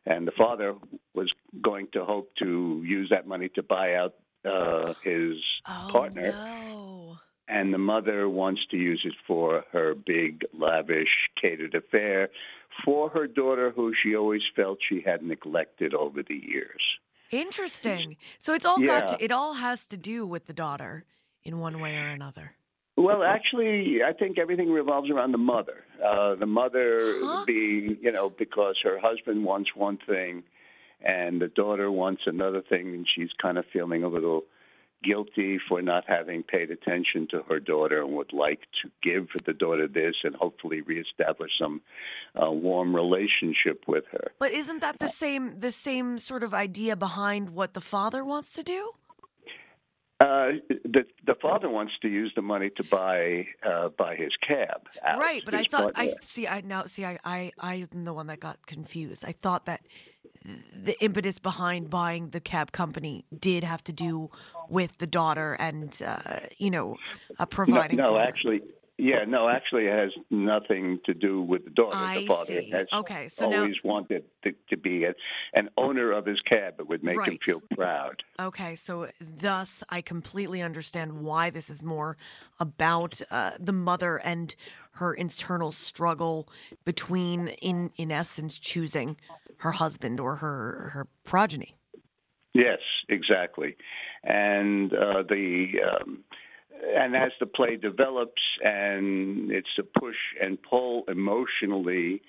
And 0.07 0.27
the 0.27 0.33
father 0.33 0.75
was 1.15 1.31
going 1.61 1.89
to 1.95 2.05
hope 2.05 2.31
to 2.39 2.83
use 2.87 3.09
that 3.11 3.27
money 3.27 3.49
to 3.57 3.63
buy 3.63 3.95
out 3.97 4.15
uh, 4.45 4.95
his 5.03 5.35
Oh 5.67 5.89
partner. 5.91 6.31
no. 6.31 7.19
And 7.49 7.73
the 7.73 7.79
mother 7.79 8.29
wants 8.29 8.61
to 8.71 8.77
use 8.77 9.01
it 9.05 9.15
for 9.27 9.65
her 9.73 9.95
big, 9.95 10.45
lavish, 10.53 11.09
catered 11.41 11.75
affair 11.75 12.29
for 12.85 13.09
her 13.11 13.27
daughter, 13.27 13.73
who 13.75 13.93
she 14.03 14.15
always 14.15 14.43
felt 14.55 14.79
she 14.87 15.01
had 15.05 15.23
neglected 15.23 15.95
over 15.95 16.23
the 16.23 16.35
years. 16.35 16.83
Interesting. 17.31 18.17
So 18.39 18.55
it's 18.55 18.67
all 18.67 18.81
got 18.81 19.09
Yeah. 19.11 19.17
to, 19.17 19.25
it 19.25 19.33
all 19.33 19.55
has 19.55 19.87
to 19.89 19.97
do 19.97 20.27
with 20.27 20.47
the 20.47 20.53
daughter 20.53 21.05
in 21.43 21.59
one 21.59 21.81
way 21.81 21.97
or 21.97 22.09
another. 22.09 22.53
Well, 22.97 23.23
actually, 23.23 24.03
I 24.05 24.13
think 24.13 24.39
everything 24.39 24.71
revolves 24.71 25.09
around 25.11 25.33
the 25.33 25.39
mother. 25.39 25.85
Uh, 26.05 26.35
the 26.35 26.47
mother 26.47 27.15
Huh? 27.23 27.45
being, 27.47 27.97
you 28.03 28.11
know, 28.13 28.29
because 28.29 28.77
her 28.83 28.99
husband 29.01 29.45
wants 29.45 29.71
one 29.75 29.99
thing 30.07 30.43
and 31.01 31.41
the 31.41 31.47
daughter 31.49 31.91
wants 31.93 32.23
another 32.27 32.61
thing, 32.61 32.89
and 32.89 33.07
she's 33.15 33.29
kind 33.41 33.57
of 33.57 33.65
feeling 33.73 34.03
a 34.03 34.09
little 34.09 34.43
guilty 35.03 35.59
for 35.69 35.81
not 35.83 36.05
having 36.07 36.43
paid 36.43 36.71
attention 36.71 37.29
to 37.31 37.43
her 37.49 37.61
daughter 37.61 38.03
and 38.03 38.13
would 38.17 38.33
like 38.33 38.61
to 38.83 38.91
give 39.03 39.29
the 39.47 39.53
daughter 39.53 39.87
this 39.87 40.15
and 40.25 40.35
hopefully 40.35 40.81
reestablish 40.81 41.51
some 41.61 41.81
uh, 42.35 42.51
warm 42.51 42.95
relationship 42.95 43.85
with 43.87 44.05
her. 44.11 44.33
But 44.39 44.53
isn't 44.53 44.81
that 44.81 44.99
the 44.99 45.09
same 45.09 45.61
the 45.61 45.73
same 45.73 46.19
sort 46.19 46.43
of 46.43 46.53
idea 46.55 46.97
behind 46.97 47.51
what 47.51 47.75
the 47.75 47.81
father 47.81 48.25
wants 48.25 48.55
to 48.55 48.63
do? 48.63 48.93
Uh, 50.21 50.59
the 50.69 51.05
the 51.25 51.37
father 51.41 51.69
wants 51.69 51.93
to 52.03 52.09
use 52.09 52.33
the 52.35 52.43
money 52.43 52.71
to 52.77 52.83
buy 52.83 53.47
uh, 53.65 53.89
buy 53.97 54.17
his 54.17 54.33
cab. 54.47 54.89
Right, 55.05 55.43
but 55.45 55.55
I 55.55 55.63
thought 55.63 55.93
I 55.95 56.13
see 56.23 56.49
I 56.49 56.61
now 56.63 56.87
see 56.87 57.05
I, 57.05 57.19
I 57.25 57.53
I'm 57.61 58.05
the 58.05 58.13
one 58.13 58.27
that 58.27 58.41
got 58.41 58.67
confused. 58.67 59.25
I 59.25 59.31
thought 59.31 59.67
that 59.67 59.81
the 60.45 60.97
impetus 61.03 61.39
behind 61.39 61.91
buying 61.91 62.31
the 62.31 62.41
cab 62.41 62.73
company 62.73 63.25
did 63.39 63.65
have 63.65 63.83
to 63.85 63.93
do 63.93 64.31
with 64.69 64.99
the 64.99 65.07
daughter 65.07 65.55
and 65.55 66.01
uh, 66.07 66.41
you 66.59 66.71
know 66.71 66.97
uh, 67.39 67.47
providing 67.47 67.99
no 67.99 68.15
her. 68.15 68.21
actually, 68.21 68.63
yeah, 68.99 69.25
no, 69.29 69.49
actually, 69.49 69.87
it 69.87 69.97
has 69.97 70.11
nothing 70.29 70.99
to 71.07 71.15
do 71.15 71.41
with 71.41 71.65
the 71.65 71.71
daughter. 71.71 71.97
I 71.97 72.19
the 72.21 72.27
father 72.27 72.45
see. 72.61 72.71
has 72.71 72.89
Okay, 72.93 73.29
so 73.29 73.49
now- 73.49 73.59
always 73.61 73.77
wanted 73.85 74.25
to, 74.43 74.53
to 74.71 74.77
be 74.77 75.05
a, 75.05 75.15
an 75.55 75.71
owner 75.77 76.11
of 76.11 76.27
his 76.27 76.41
cab. 76.41 76.75
It 76.81 76.89
would 76.89 77.05
make 77.05 77.21
him 77.25 77.39
feel 77.41 77.63
proud. 77.77 78.25
Okay, 78.41 78.75
so 78.75 79.09
thus 79.21 79.85
I 79.89 80.01
completely 80.01 80.61
understand 80.61 81.21
why 81.21 81.49
this 81.49 81.71
is 81.71 81.81
more 81.81 82.17
about 82.59 83.23
uh, 83.31 83.53
the 83.61 83.73
mother 83.73 84.17
and 84.17 84.55
her 84.95 85.15
internal 85.15 85.71
struggle 85.71 86.49
between, 86.85 87.49
in 87.49 87.93
in 87.97 88.11
essence, 88.11 88.59
choosing 88.59 89.17
her 89.59 89.73
husband 89.73 90.19
or 90.19 90.37
her 90.37 90.91
her 90.95 91.07
progeny. 91.23 91.77
Yes, 92.53 92.81
exactly, 93.09 93.77
and 94.25 94.93
uh, 94.93 95.23
the. 95.23 95.67
Um, 95.89 96.25
and 96.97 97.17
as 97.17 97.33
the 97.41 97.47
play 97.47 97.77
develops, 97.77 98.43
and 98.63 99.51
it's 99.51 99.69
a 99.79 99.83
push 99.99 100.17
and 100.41 100.59
pull 100.63 101.05
emotionally 101.09 102.23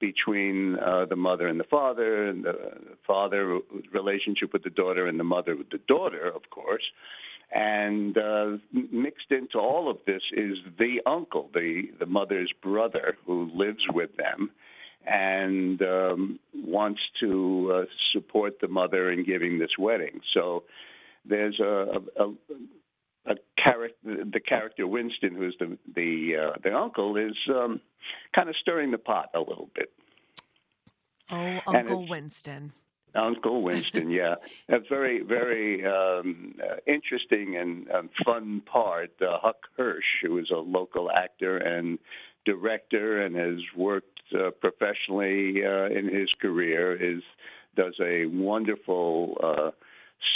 between 0.00 0.76
uh, 0.76 1.06
the 1.06 1.16
mother 1.16 1.46
and 1.46 1.58
the 1.58 1.64
father, 1.64 2.26
and 2.28 2.44
the 2.44 2.54
father 3.06 3.60
relationship 3.92 4.52
with 4.52 4.64
the 4.64 4.70
daughter, 4.70 5.06
and 5.06 5.18
the 5.18 5.24
mother 5.24 5.56
with 5.56 5.70
the 5.70 5.80
daughter, 5.88 6.26
of 6.28 6.42
course. 6.50 6.82
And 7.52 8.16
uh, 8.18 8.56
mixed 8.72 9.30
into 9.30 9.58
all 9.58 9.90
of 9.90 9.98
this 10.06 10.22
is 10.32 10.56
the 10.78 11.00
uncle, 11.06 11.50
the 11.54 11.84
the 11.98 12.06
mother's 12.06 12.52
brother, 12.62 13.16
who 13.26 13.50
lives 13.54 13.84
with 13.92 14.10
them 14.16 14.50
and 15.06 15.82
um, 15.82 16.38
wants 16.54 17.00
to 17.20 17.72
uh, 17.74 17.84
support 18.12 18.54
the 18.60 18.68
mother 18.68 19.10
in 19.10 19.24
giving 19.24 19.58
this 19.58 19.76
wedding. 19.78 20.20
So 20.32 20.64
there's 21.24 21.60
a, 21.60 22.00
a, 22.18 22.24
a 22.24 22.34
a 23.26 23.34
character, 23.62 24.24
the 24.24 24.40
character 24.40 24.86
Winston, 24.86 25.34
who's 25.34 25.56
the 25.58 25.78
the 25.94 26.36
uh, 26.36 26.58
the 26.62 26.74
uncle, 26.74 27.16
is 27.16 27.36
um, 27.48 27.80
kind 28.34 28.48
of 28.48 28.56
stirring 28.60 28.90
the 28.90 28.98
pot 28.98 29.30
a 29.34 29.40
little 29.40 29.70
bit. 29.74 29.90
Oh, 31.30 31.60
Uncle 31.66 32.06
Winston. 32.06 32.72
Uncle 33.14 33.62
Winston, 33.62 34.10
yeah, 34.10 34.34
a 34.68 34.78
very 34.88 35.22
very 35.22 35.84
um, 35.86 36.54
uh, 36.62 36.76
interesting 36.86 37.56
and 37.56 37.90
um, 37.90 38.10
fun 38.24 38.60
part. 38.60 39.10
Uh, 39.20 39.38
Huck 39.40 39.68
Hirsch, 39.76 40.04
who 40.22 40.38
is 40.38 40.50
a 40.50 40.58
local 40.58 41.10
actor 41.10 41.56
and 41.56 41.98
director 42.44 43.22
and 43.22 43.36
has 43.36 43.60
worked 43.76 44.20
uh, 44.34 44.50
professionally 44.50 45.64
uh, 45.64 45.86
in 45.86 46.14
his 46.14 46.28
career, 46.40 46.94
is 46.94 47.22
does 47.76 47.94
a 48.00 48.26
wonderful, 48.26 49.36
uh, 49.42 49.70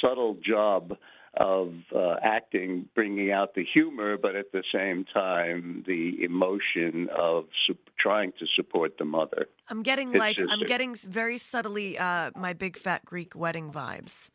subtle 0.01 0.37
job 0.45 0.97
of 1.35 1.75
uh, 1.95 2.17
acting, 2.23 2.89
bringing 2.95 3.31
out 3.31 3.55
the 3.55 3.65
humor, 3.65 4.17
but 4.17 4.35
at 4.35 4.53
the 4.53 4.63
same 4.75 5.05
time 5.05 5.85
the 5.87 6.23
emotion 6.25 7.09
of 7.17 7.47
su- 7.67 7.77
trying 7.99 8.33
to 8.39 8.47
support 8.57 8.99
the 8.99 9.05
mother. 9.05 9.47
I'm 9.69 9.83
getting 9.83 10.13
like 10.13 10.39
I'm 10.49 10.61
getting 10.67 10.95
very 10.95 11.39
subtly 11.39 11.99
uh, 11.99 12.31
my 12.37 12.53
big 12.55 12.77
fat 12.77 13.05
Greek 13.05 13.35
wedding 13.35 13.71
vibes. 13.73 14.31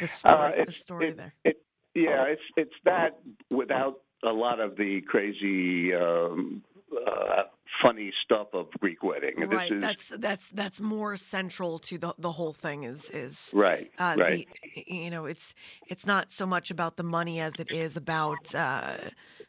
The 0.00 0.06
story, 0.06 0.60
Uh, 0.60 0.64
the 0.66 0.72
story 0.72 1.08
it- 1.08 1.16
there. 1.16 1.34
It, 1.44 1.62
yeah, 1.94 2.24
it's 2.24 2.42
it's 2.56 2.74
that 2.84 3.18
without 3.52 4.00
a 4.24 4.34
lot 4.34 4.58
of 4.58 4.76
the 4.76 5.00
crazy, 5.02 5.94
um, 5.94 6.62
uh, 7.06 7.44
funny 7.84 8.12
stuff 8.24 8.48
of 8.52 8.70
Greek 8.80 9.02
wedding. 9.02 9.34
Right, 9.36 9.68
This 9.68 9.70
is 9.70 9.80
that's 9.80 10.08
that's 10.18 10.48
that's 10.50 10.80
more 10.80 11.16
central 11.16 11.78
to 11.80 11.98
the 11.98 12.14
the 12.18 12.32
whole 12.32 12.52
thing. 12.52 12.84
Is 12.84 13.10
is 13.10 13.50
right, 13.52 13.90
uh, 13.98 14.16
right. 14.18 14.48
the 14.74 14.84
you 14.86 15.10
know 15.10 15.26
it's 15.26 15.54
it's 15.88 16.06
not 16.06 16.32
so 16.32 16.46
much 16.46 16.70
about 16.70 16.96
the 16.96 17.02
money 17.02 17.40
as 17.40 17.58
it 17.60 17.70
is 17.70 17.96
about 17.96 18.54
uh, 18.54 18.96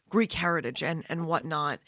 Greek 0.09 0.33
heritage 0.33 0.83
and 0.83 1.03
and 1.09 1.27
whatnot. 1.27 1.79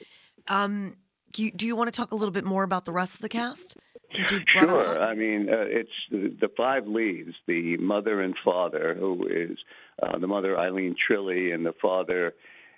Um, 0.48 0.98
do 1.34 1.44
you, 1.44 1.52
do 1.52 1.66
you 1.66 1.76
want 1.76 1.88
to 1.88 1.92
talk 1.92 2.12
a 2.12 2.16
little 2.16 2.32
bit 2.32 2.46
more 2.46 2.64
about 2.64 2.86
the 2.86 2.94
rest 2.94 3.16
of 3.16 3.22
the 3.22 3.30
cast? 3.30 3.76
Since 4.12 4.32
we 4.32 4.46
brought 4.54 4.70
Sure. 4.70 5.02
I 5.02 5.16
mean, 5.16 5.50
uh, 5.50 5.66
it's 5.68 5.90
the, 6.10 6.34
the 6.40 6.50
five 6.56 6.88
leads: 6.88 7.32
the 7.46 7.78
mother 7.78 8.22
and 8.22 8.36
father, 8.44 8.96
who 8.98 9.28
is 9.28 9.58
uh, 10.02 10.18
the 10.18 10.28
mother 10.28 10.58
Eileen 10.58 10.96
Trilly, 10.96 11.54
and 11.54 11.66
the 11.66 11.74
father 11.82 12.34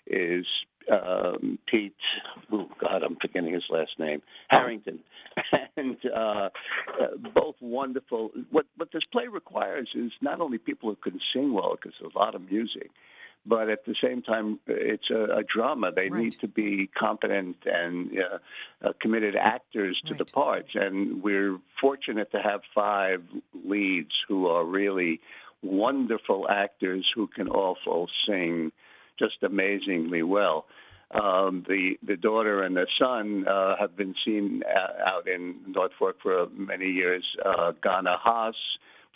is 0.08 0.46
um, 0.92 1.60
Pete. 1.70 1.94
Oh 2.52 2.70
God, 2.80 3.04
I'm 3.04 3.18
forgetting 3.22 3.54
his 3.54 3.64
last 3.70 3.92
name. 4.00 4.22
Harrington, 4.50 5.00
and 5.78 5.98
uh, 6.06 6.18
uh, 6.20 6.50
both 7.34 7.56
wonderful. 7.62 8.32
What 8.52 8.66
what 8.78 8.90
this 8.92 9.04
play 9.12 9.28
requires 9.28 9.90
is 9.96 10.12
not 10.22 10.42
only 10.42 10.58
people 10.58 10.90
who 10.90 11.12
can 11.12 11.20
sing 11.34 11.54
well, 11.54 11.76
because 11.76 11.94
there's 12.00 12.14
a 12.16 12.18
lot 12.18 12.36
of 12.36 12.50
music. 12.50 12.90
But 13.46 13.70
at 13.70 13.86
the 13.86 13.96
same 14.04 14.22
time, 14.22 14.60
it's 14.68 15.10
a, 15.10 15.38
a 15.38 15.44
drama. 15.44 15.92
They 15.96 16.10
Right. 16.10 16.26
need 16.26 16.40
to 16.42 16.48
be 16.48 16.88
competent 16.88 17.56
and 17.66 18.12
uh, 18.20 18.88
uh, 18.88 18.94
committed 19.02 19.36
actors 19.36 20.00
to 20.08 20.14
the 20.14 20.26
parts. 20.26 20.72
And 20.76 21.24
we're 21.24 21.58
fortunate 21.80 22.32
to 22.32 22.42
have 22.42 22.62
five 22.76 23.24
leads 23.66 24.12
who 24.28 24.48
are 24.48 24.66
really 24.66 25.22
wonderful 25.64 26.48
actors 26.50 27.06
who 27.16 27.28
can 27.28 27.48
also 27.48 28.08
sing 28.28 28.72
just 29.20 29.44
amazingly 29.44 30.24
well. 30.24 30.66
Um, 31.12 31.66
the 31.68 31.98
the 32.06 32.16
daughter 32.16 32.62
and 32.64 32.76
the 32.76 32.86
son 33.00 33.48
uh, 33.48 33.76
have 33.80 33.98
been 33.98 34.14
seen 34.24 34.62
uh, 34.64 35.10
out 35.10 35.28
in 35.28 35.56
North 35.68 35.92
Fork 35.98 36.18
for 36.22 36.48
many 36.56 36.86
years. 36.86 37.26
Uh, 37.44 37.72
Ghana 37.82 38.16
Haas 38.20 38.56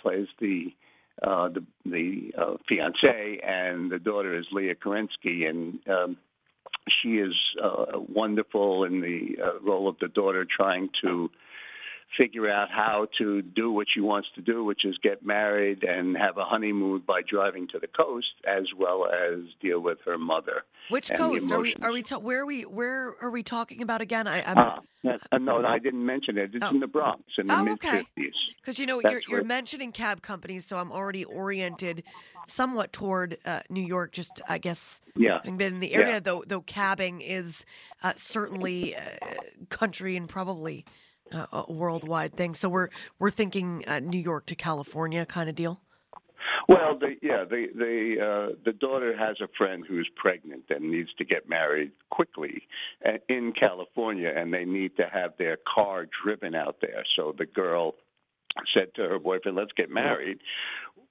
plays 0.01 0.27
the 0.39 0.73
uh, 1.21 1.49
the 1.49 1.63
the 1.85 2.31
uh, 2.35 2.55
fiance, 2.67 3.39
and 3.45 3.91
the 3.91 3.99
daughter 3.99 4.35
is 4.37 4.45
Leah 4.51 4.73
Kerensky, 4.73 5.47
and 5.47 5.79
um, 5.87 6.17
she 7.01 7.17
is 7.17 7.35
uh, 7.63 7.99
wonderful 8.09 8.85
in 8.85 9.01
the 9.01 9.41
uh, 9.41 9.59
role 9.61 9.87
of 9.87 9.95
the 10.01 10.07
daughter, 10.07 10.45
trying 10.45 10.89
to 11.03 11.29
figure 12.17 12.49
out 12.49 12.69
how 12.69 13.07
to 13.17 13.41
do 13.41 13.71
what 13.71 13.87
she 13.93 13.99
wants 14.01 14.27
to 14.35 14.41
do, 14.41 14.63
which 14.63 14.85
is 14.85 14.97
get 15.01 15.25
married 15.25 15.83
and 15.83 16.15
have 16.17 16.37
a 16.37 16.43
honeymoon 16.45 17.01
by 17.07 17.21
driving 17.27 17.67
to 17.69 17.79
the 17.79 17.87
coast, 17.87 18.27
as 18.47 18.65
well 18.77 19.07
as 19.07 19.39
deal 19.61 19.79
with 19.79 19.97
her 20.05 20.17
mother. 20.17 20.63
Which 20.89 21.09
coast 21.11 21.51
are 21.51 21.59
we? 21.59 21.75
Are 21.81 21.91
we? 21.91 22.03
Ta- 22.03 22.19
where 22.19 22.41
are 22.41 22.45
we? 22.45 22.61
Where 22.63 23.15
are 23.21 23.31
we 23.31 23.41
talking 23.43 23.81
about 23.81 24.01
again? 24.01 24.27
I, 24.27 24.41
I'm 24.43 24.57
Ah, 24.57 24.79
uh, 25.31 25.37
no, 25.37 25.65
I 25.65 25.79
didn't 25.79 26.05
mention 26.05 26.37
it. 26.37 26.51
It's 26.53 26.63
Oh. 26.65 26.69
in 26.69 26.79
the 26.79 26.87
Bronx 26.87 27.23
in 27.37 27.47
the 27.47 27.55
Oh, 27.57 27.63
mid 27.63 27.73
okay. 27.73 28.03
Because 28.61 28.79
you 28.79 28.85
know 28.85 29.01
That's 29.01 29.11
you're 29.13 29.21
you're 29.27 29.39
where- 29.41 29.47
mentioning 29.47 29.91
cab 29.91 30.21
companies, 30.21 30.65
so 30.65 30.77
I'm 30.77 30.91
already 30.91 31.23
oriented 31.25 32.03
somewhat 32.47 32.93
toward 32.93 33.37
uh, 33.45 33.61
New 33.69 33.81
York. 33.81 34.11
Just 34.11 34.41
I 34.47 34.57
guess 34.57 35.01
Yeah. 35.15 35.37
having 35.39 35.57
been 35.57 35.75
in 35.75 35.79
the 35.79 35.89
Yeah. 35.89 35.99
area, 35.99 36.21
though 36.21 36.43
though 36.45 36.61
cabbing 36.61 37.21
is 37.21 37.65
uh, 38.03 38.13
certainly 38.15 38.95
uh, 38.95 39.01
country 39.69 40.15
and 40.15 40.27
probably 40.29 40.85
uh, 41.33 41.47
a 41.51 41.71
worldwide 41.71 42.35
thing. 42.35 42.53
So 42.53 42.69
we're 42.69 42.89
we're 43.19 43.31
thinking 43.31 43.83
uh, 43.87 43.99
New 43.99 44.19
York 44.19 44.45
to 44.47 44.55
California 44.55 45.25
kind 45.25 45.49
of 45.49 45.55
deal. 45.55 45.81
Well, 46.67 46.97
the, 46.97 47.15
yeah, 47.21 47.43
the 47.43 47.67
the 47.75 48.51
uh, 48.51 48.55
the 48.63 48.71
daughter 48.71 49.15
has 49.17 49.37
a 49.41 49.47
friend 49.57 49.83
who's 49.87 50.09
pregnant 50.15 50.63
and 50.69 50.91
needs 50.91 51.09
to 51.17 51.25
get 51.25 51.49
married 51.49 51.91
quickly 52.09 52.63
uh, 53.05 53.17
in 53.27 53.53
California, 53.57 54.31
and 54.35 54.53
they 54.53 54.65
need 54.65 54.95
to 54.97 55.07
have 55.11 55.33
their 55.37 55.57
car 55.73 56.05
driven 56.23 56.55
out 56.55 56.77
there. 56.81 57.03
So 57.15 57.33
the 57.37 57.45
girl 57.45 57.95
said 58.73 58.93
to 58.95 59.03
her 59.03 59.19
boyfriend, 59.19 59.57
"Let's 59.57 59.73
get 59.73 59.89
married 59.89 60.39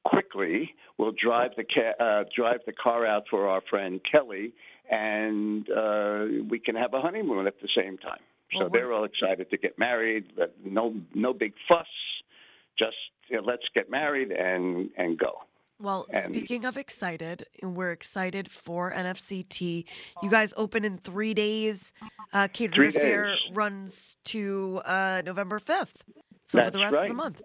quickly. 0.05 0.75
We'll 0.97 1.13
drive 1.13 1.53
the 1.57 1.65
ca- 1.65 2.03
uh, 2.03 2.25
drive 2.35 2.61
the 2.65 2.73
car 2.73 3.07
out 3.07 3.25
for 3.29 3.49
our 3.49 3.61
friend 3.69 4.01
Kelly, 4.11 4.55
and 4.91 5.69
uh, 5.71 6.45
we 6.49 6.61
can 6.61 6.77
have 6.77 6.95
a 6.95 7.01
honeymoon 7.01 7.47
at 7.47 7.61
the 7.61 7.69
same 7.77 7.99
time." 7.99 8.21
So 8.53 8.61
Well, 8.61 8.69
they're 8.71 8.93
all 8.93 9.05
excited 9.05 9.51
to 9.51 9.57
get 9.57 9.79
married. 9.79 10.33
But 10.37 10.55
no 10.65 10.95
no 11.15 11.33
big 11.33 11.55
fuss. 11.69 11.87
Just 12.79 12.97
you 13.29 13.37
know, 13.37 13.43
let's 13.45 13.65
get 13.75 13.91
married 13.91 14.31
and 14.31 14.91
and 14.97 15.19
go. 15.19 15.43
Well, 15.81 16.07
And- 16.11 16.25
speaking 16.25 16.65
of 16.65 16.77
excited, 16.77 17.45
we're 17.61 17.91
excited 17.91 18.49
for 18.51 18.93
NFCT. 18.93 19.85
You 20.23 20.31
guys 20.31 20.55
open 20.57 20.85
in 20.85 20.97
three 20.97 21.35
days. 21.35 21.93
Uh, 22.33 22.47
Three 22.47 22.93
Fair 22.93 23.35
runs 23.53 24.17
to 24.25 24.81
uh, 24.85 25.23
November 25.27 25.59
5th. 25.59 26.03
So 26.47 26.63
for 26.63 26.71
the 26.71 26.79
That's 26.79 26.93
rest 26.93 27.03
of 27.03 27.09
the 27.09 27.15
month. 27.15 27.43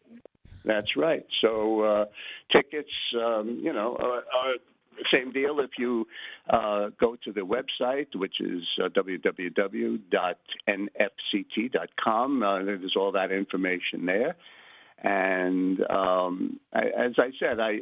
That's 0.66 0.96
right. 0.96 1.26
So 1.42 1.82
uh, 1.82 2.06
tickets, 2.54 2.92
um, 3.20 3.60
you 3.62 3.74
know, 3.74 3.98
are, 4.00 4.18
are 4.18 4.54
same 5.12 5.32
deal 5.32 5.60
if 5.60 5.72
you 5.78 6.08
uh, 6.50 6.90
go 7.00 7.16
to 7.24 7.32
the 7.32 7.42
website, 7.42 8.16
which 8.16 8.40
is 8.40 8.64
uh, 8.84 8.90
www.nfct.com. 8.90 10.04
Uh, 12.44 12.64
there's 12.64 12.96
all 12.98 13.12
that 13.12 13.32
information 13.32 14.06
there. 14.06 14.36
And 15.04 15.80
um, 15.90 16.60
I, 16.74 16.86
as 16.98 17.14
I 17.18 17.30
said, 17.40 17.60
I, 17.60 17.82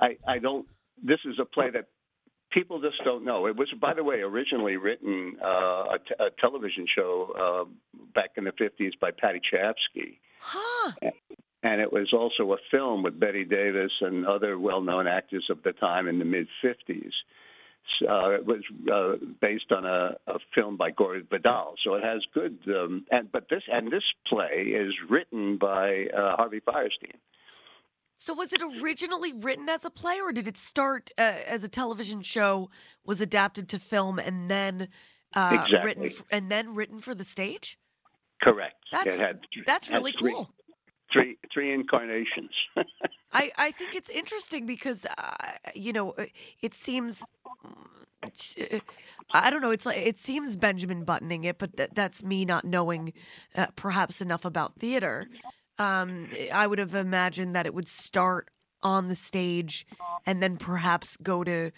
I, 0.00 0.16
I 0.26 0.38
don't. 0.38 0.66
This 1.02 1.20
is 1.24 1.38
a 1.40 1.44
play 1.44 1.70
that 1.70 1.88
people 2.50 2.80
just 2.80 3.02
don't 3.04 3.24
know. 3.24 3.46
It 3.46 3.56
was, 3.56 3.68
by 3.80 3.92
the 3.94 4.04
way, 4.04 4.20
originally 4.20 4.76
written 4.76 5.36
uh, 5.44 5.46
a, 5.94 5.98
t- 5.98 6.14
a 6.18 6.30
television 6.40 6.86
show 6.94 7.32
uh, 7.38 7.64
back 8.14 8.30
in 8.36 8.44
the 8.44 8.52
50s 8.52 8.92
by 9.00 9.10
Paddy 9.10 9.40
Chayefsky 9.52 10.18
Huh. 10.44 10.92
And 11.64 11.80
it 11.80 11.90
was 11.90 12.12
also 12.12 12.52
a 12.52 12.58
film 12.70 13.02
with 13.02 13.18
Bette 13.18 13.44
Davis 13.44 13.90
and 14.02 14.26
other 14.26 14.58
well-known 14.58 15.06
actors 15.06 15.46
of 15.50 15.62
the 15.62 15.72
time 15.72 16.06
in 16.06 16.18
the 16.18 16.24
mid 16.26 16.46
'50s. 16.62 17.10
Uh, 18.02 18.30
it 18.30 18.46
was 18.46 18.60
uh, 18.92 19.24
based 19.40 19.72
on 19.72 19.86
a, 19.86 20.16
a 20.26 20.38
film 20.54 20.76
by 20.76 20.90
Gore 20.90 21.20
Vidal, 21.30 21.74
so 21.82 21.94
it 21.94 22.04
has 22.04 22.20
good. 22.34 22.58
Um, 22.68 23.06
and 23.10 23.32
but 23.32 23.48
this 23.48 23.62
and 23.72 23.90
this 23.90 24.02
play 24.26 24.74
is 24.74 24.92
written 25.08 25.56
by 25.58 26.06
uh, 26.14 26.36
Harvey 26.36 26.60
Fierstein. 26.60 27.16
So 28.16 28.34
was 28.34 28.52
it 28.52 28.60
originally 28.82 29.32
written 29.32 29.68
as 29.68 29.84
a 29.84 29.90
play, 29.90 30.20
or 30.20 30.32
did 30.32 30.46
it 30.46 30.56
start 30.56 31.12
uh, 31.18 31.22
as 31.46 31.64
a 31.64 31.68
television 31.68 32.22
show, 32.22 32.70
was 33.04 33.20
adapted 33.20 33.68
to 33.70 33.78
film, 33.78 34.18
and 34.18 34.50
then 34.50 34.88
uh, 35.34 35.66
written 35.82 36.04
Exactly. 36.04 36.06
f- 36.08 36.24
and 36.30 36.50
then 36.50 36.74
written 36.74 37.00
for 37.00 37.14
the 37.14 37.24
stage? 37.24 37.78
Correct. 38.42 38.76
That's 38.92 39.14
it 39.14 39.20
had, 39.20 39.40
that's 39.66 39.88
really 39.88 40.12
cool. 40.12 40.54
Three 41.14 41.38
three 41.52 41.72
incarnations. 41.72 42.50
I, 43.32 43.52
I 43.56 43.70
think 43.70 43.94
it's 43.94 44.10
interesting 44.10 44.66
because 44.66 45.06
uh, 45.06 45.36
you 45.74 45.92
know 45.92 46.10
uh, 46.12 46.24
it 46.60 46.74
seems 46.74 47.22
uh, 47.62 48.78
I 49.32 49.50
don't 49.50 49.62
know 49.62 49.70
it's 49.70 49.86
like 49.86 49.96
it 49.96 50.18
seems 50.18 50.56
Benjamin 50.56 51.04
buttoning 51.04 51.44
it 51.44 51.58
but 51.58 51.76
th- 51.76 51.90
that's 51.94 52.22
me 52.22 52.44
not 52.44 52.64
knowing 52.64 53.12
uh, 53.54 53.68
perhaps 53.76 54.20
enough 54.20 54.44
about 54.44 54.76
theater 54.76 55.28
um, 55.78 56.28
I 56.52 56.66
would 56.66 56.78
have 56.78 56.94
imagined 56.94 57.54
that 57.56 57.66
it 57.66 57.74
would 57.74 57.88
start 57.88 58.48
on 58.82 59.08
the 59.08 59.16
stage 59.16 59.86
and 60.26 60.42
then 60.42 60.56
perhaps 60.56 61.16
go 61.16 61.44
to 61.44 61.70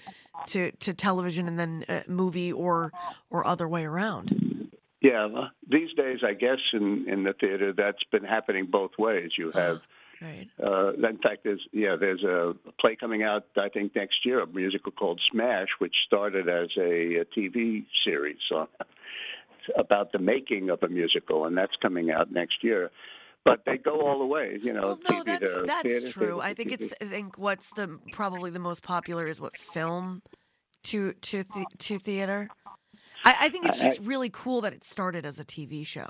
to, 0.47 0.71
to 0.73 0.95
television 0.95 1.49
and 1.49 1.59
then 1.59 1.85
uh, 1.89 2.03
movie 2.07 2.53
or 2.53 2.93
or 3.31 3.47
other 3.47 3.69
way 3.69 3.85
around 3.85 4.46
yeah. 5.07 5.27
well, 5.27 5.51
These 5.69 5.93
days, 5.97 6.21
I 6.27 6.35
guess 6.35 6.59
in 6.73 7.07
in 7.09 7.25
the 7.25 7.33
theater, 7.33 7.73
that's 7.73 8.03
been 8.11 8.25
happening 8.25 8.67
both 8.71 8.93
ways. 8.99 9.31
You 9.39 9.51
have. 9.53 9.81
right 10.21 10.49
Uh, 10.63 10.93
in 10.95 11.19
fact, 11.19 11.45
there's 11.45 11.67
yeah, 11.73 11.97
there's 11.99 12.25
a 12.25 12.55
play 12.81 12.97
coming 12.97 13.23
out 13.23 13.47
I 13.57 13.69
think 13.69 13.95
next 13.95 14.25
year, 14.25 14.41
a 14.41 14.47
musical 14.47 14.93
called 14.93 15.21
Smash, 15.31 15.69
which 15.79 15.95
started 16.07 16.49
as 16.49 16.71
a, 16.79 17.21
a 17.21 17.25
TV 17.25 17.85
series 18.05 18.39
on, 18.55 18.69
about 19.77 20.13
the 20.13 20.19
making 20.19 20.71
of 20.71 20.83
a 20.83 20.89
musical, 20.89 21.45
and 21.45 21.57
that's 21.57 21.77
coming 21.83 22.11
out 22.11 22.33
next 22.33 22.63
year. 22.63 22.91
But 23.45 23.63
they 23.65 23.79
go 23.79 24.01
all 24.01 24.19
the 24.19 24.27
way, 24.27 24.59
you 24.61 24.73
know. 24.73 24.83
Well, 24.83 24.99
no, 25.09 25.23
TV 25.23 25.25
that's 25.25 25.55
to 25.55 25.65
that's 25.67 25.83
theater, 25.83 26.09
true. 26.09 26.27
theater 26.27 26.43
I 26.43 26.55
think 26.55 26.71
TV. 26.71 26.81
it's. 26.81 26.95
I 27.01 27.05
think 27.05 27.39
what's 27.39 27.71
the 27.75 27.99
probably 28.11 28.51
the 28.51 28.59
most 28.59 28.83
popular 28.83 29.29
is 29.29 29.41
what 29.41 29.57
film 29.57 30.23
to 30.85 31.13
to 31.13 31.45
the, 31.45 31.67
to 31.79 31.99
theater. 31.99 32.49
I, 33.25 33.35
I 33.43 33.49
think 33.49 33.67
it's 33.67 33.81
I- 33.81 33.87
just 33.87 34.01
really 34.01 34.31
cool 34.31 34.61
that 34.63 34.73
it 34.73 34.85
started 34.85 35.25
as 35.27 35.39
a 35.39 35.45
TV 35.45 35.87
show. 35.87 36.09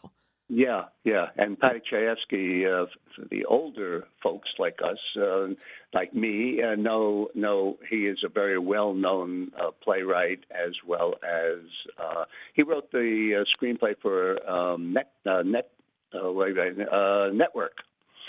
Yeah, 0.49 0.85
yeah, 1.03 1.27
and 1.37 1.59
Paddy 1.59 1.81
Chayefsky, 1.93 2.65
uh, 2.67 2.87
for 3.17 3.25
the 3.33 3.45
older 3.47 4.07
folks 4.23 4.49
like 4.61 4.79
us, 4.81 4.99
uh, 5.21 5.49
like 5.93 6.15
me, 6.15 6.63
uh, 6.63 6.77
know 6.77 7.31
know 7.35 7.79
he 7.91 8.07
is 8.07 8.19
a 8.25 8.29
very 8.29 8.57
well 8.57 8.95
known 8.95 9.51
uh, 9.61 9.73
playwright 9.83 10.45
as 10.53 10.75
well 10.87 11.15
as 11.25 11.59
uh, 11.99 12.27
he 12.55 12.63
wrote 12.63 12.93
the 12.93 13.41
uh, 13.41 13.45
screenplay 13.61 13.95
for 14.01 14.39
um, 14.49 14.93
Net 14.93 15.11
uh, 15.29 15.43
Net 15.45 15.69
uh, 16.15 16.31
wait, 16.31 16.57
uh, 16.57 17.31
Network, 17.33 17.79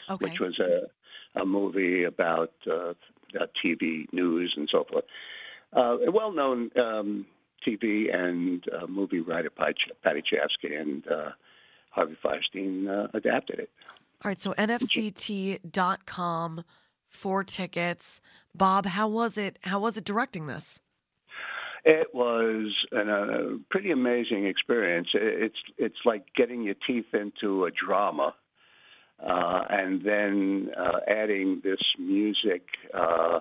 Okay. 0.09 0.25
which 0.25 0.39
was 0.39 0.59
a 0.59 1.39
a 1.39 1.45
movie 1.45 2.03
about 2.03 2.53
uh, 2.65 2.93
uh, 3.39 3.45
TV 3.63 4.11
news 4.11 4.55
and 4.57 4.67
so 4.71 4.85
forth. 4.91 5.05
Uh, 5.75 5.97
a 6.07 6.11
well 6.11 6.31
known 6.31 6.71
um, 6.79 7.27
TV 7.65 8.13
and 8.13 8.63
uh, 8.74 8.88
movie 8.88 9.22
writer, 9.22 9.50
Paddy 9.50 9.74
Ch- 9.74 9.91
Paddy 10.04 10.22
Chayefsky, 10.22 10.80
and 10.80 11.08
uh, 11.08 11.30
Harvey 11.91 12.17
Fierstein 12.24 12.88
uh, 12.88 13.08
adapted 13.13 13.60
it. 13.60 13.70
All 14.24 14.30
right. 14.30 14.39
So 14.39 14.54
nfct.com 14.54 15.60
for 17.08 17.43
tickets. 17.43 18.22
Bob, 18.56 18.86
how 18.86 19.08
was 19.08 19.38
it? 19.38 19.60
How 19.63 19.80
was 19.80 19.98
it 19.98 20.04
directing 20.04 20.48
this? 20.48 20.80
It 21.86 22.08
was 22.13 22.74
an, 22.91 23.10
a 23.10 23.58
pretty 23.70 23.91
amazing 23.91 24.46
experience. 24.46 25.08
It's 25.13 25.58
it's 25.78 25.98
like 26.06 26.26
getting 26.36 26.63
your 26.63 26.76
teeth 26.86 27.13
into 27.13 27.65
a 27.65 27.72
drama. 27.72 28.34
uh, 29.26 29.63
and 29.70 30.04
then 30.04 30.70
uh, 30.78 31.00
adding 31.08 31.62
this 31.63 31.80
music, 31.98 32.63
uh, 32.93 33.39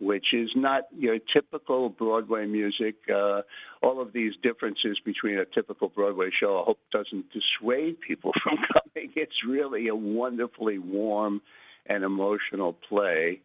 which 0.00 0.26
is 0.32 0.50
not 0.56 0.84
your 0.96 1.18
typical 1.32 1.90
Broadway 1.90 2.46
music. 2.46 2.96
Uh, 3.08 3.42
all 3.82 4.00
of 4.00 4.12
these 4.12 4.32
differences 4.42 4.98
between 5.04 5.38
a 5.38 5.44
typical 5.44 5.88
Broadway 5.88 6.30
show, 6.38 6.60
I 6.60 6.64
hope 6.64 6.78
doesn't 6.90 7.26
dissuade 7.32 8.00
people 8.00 8.32
from 8.42 8.56
coming. 8.56 9.12
It's 9.14 9.44
really 9.46 9.88
a 9.88 9.94
wonderfully 9.94 10.78
warm 10.78 11.42
and 11.86 12.02
emotional 12.02 12.76
play. 12.88 13.40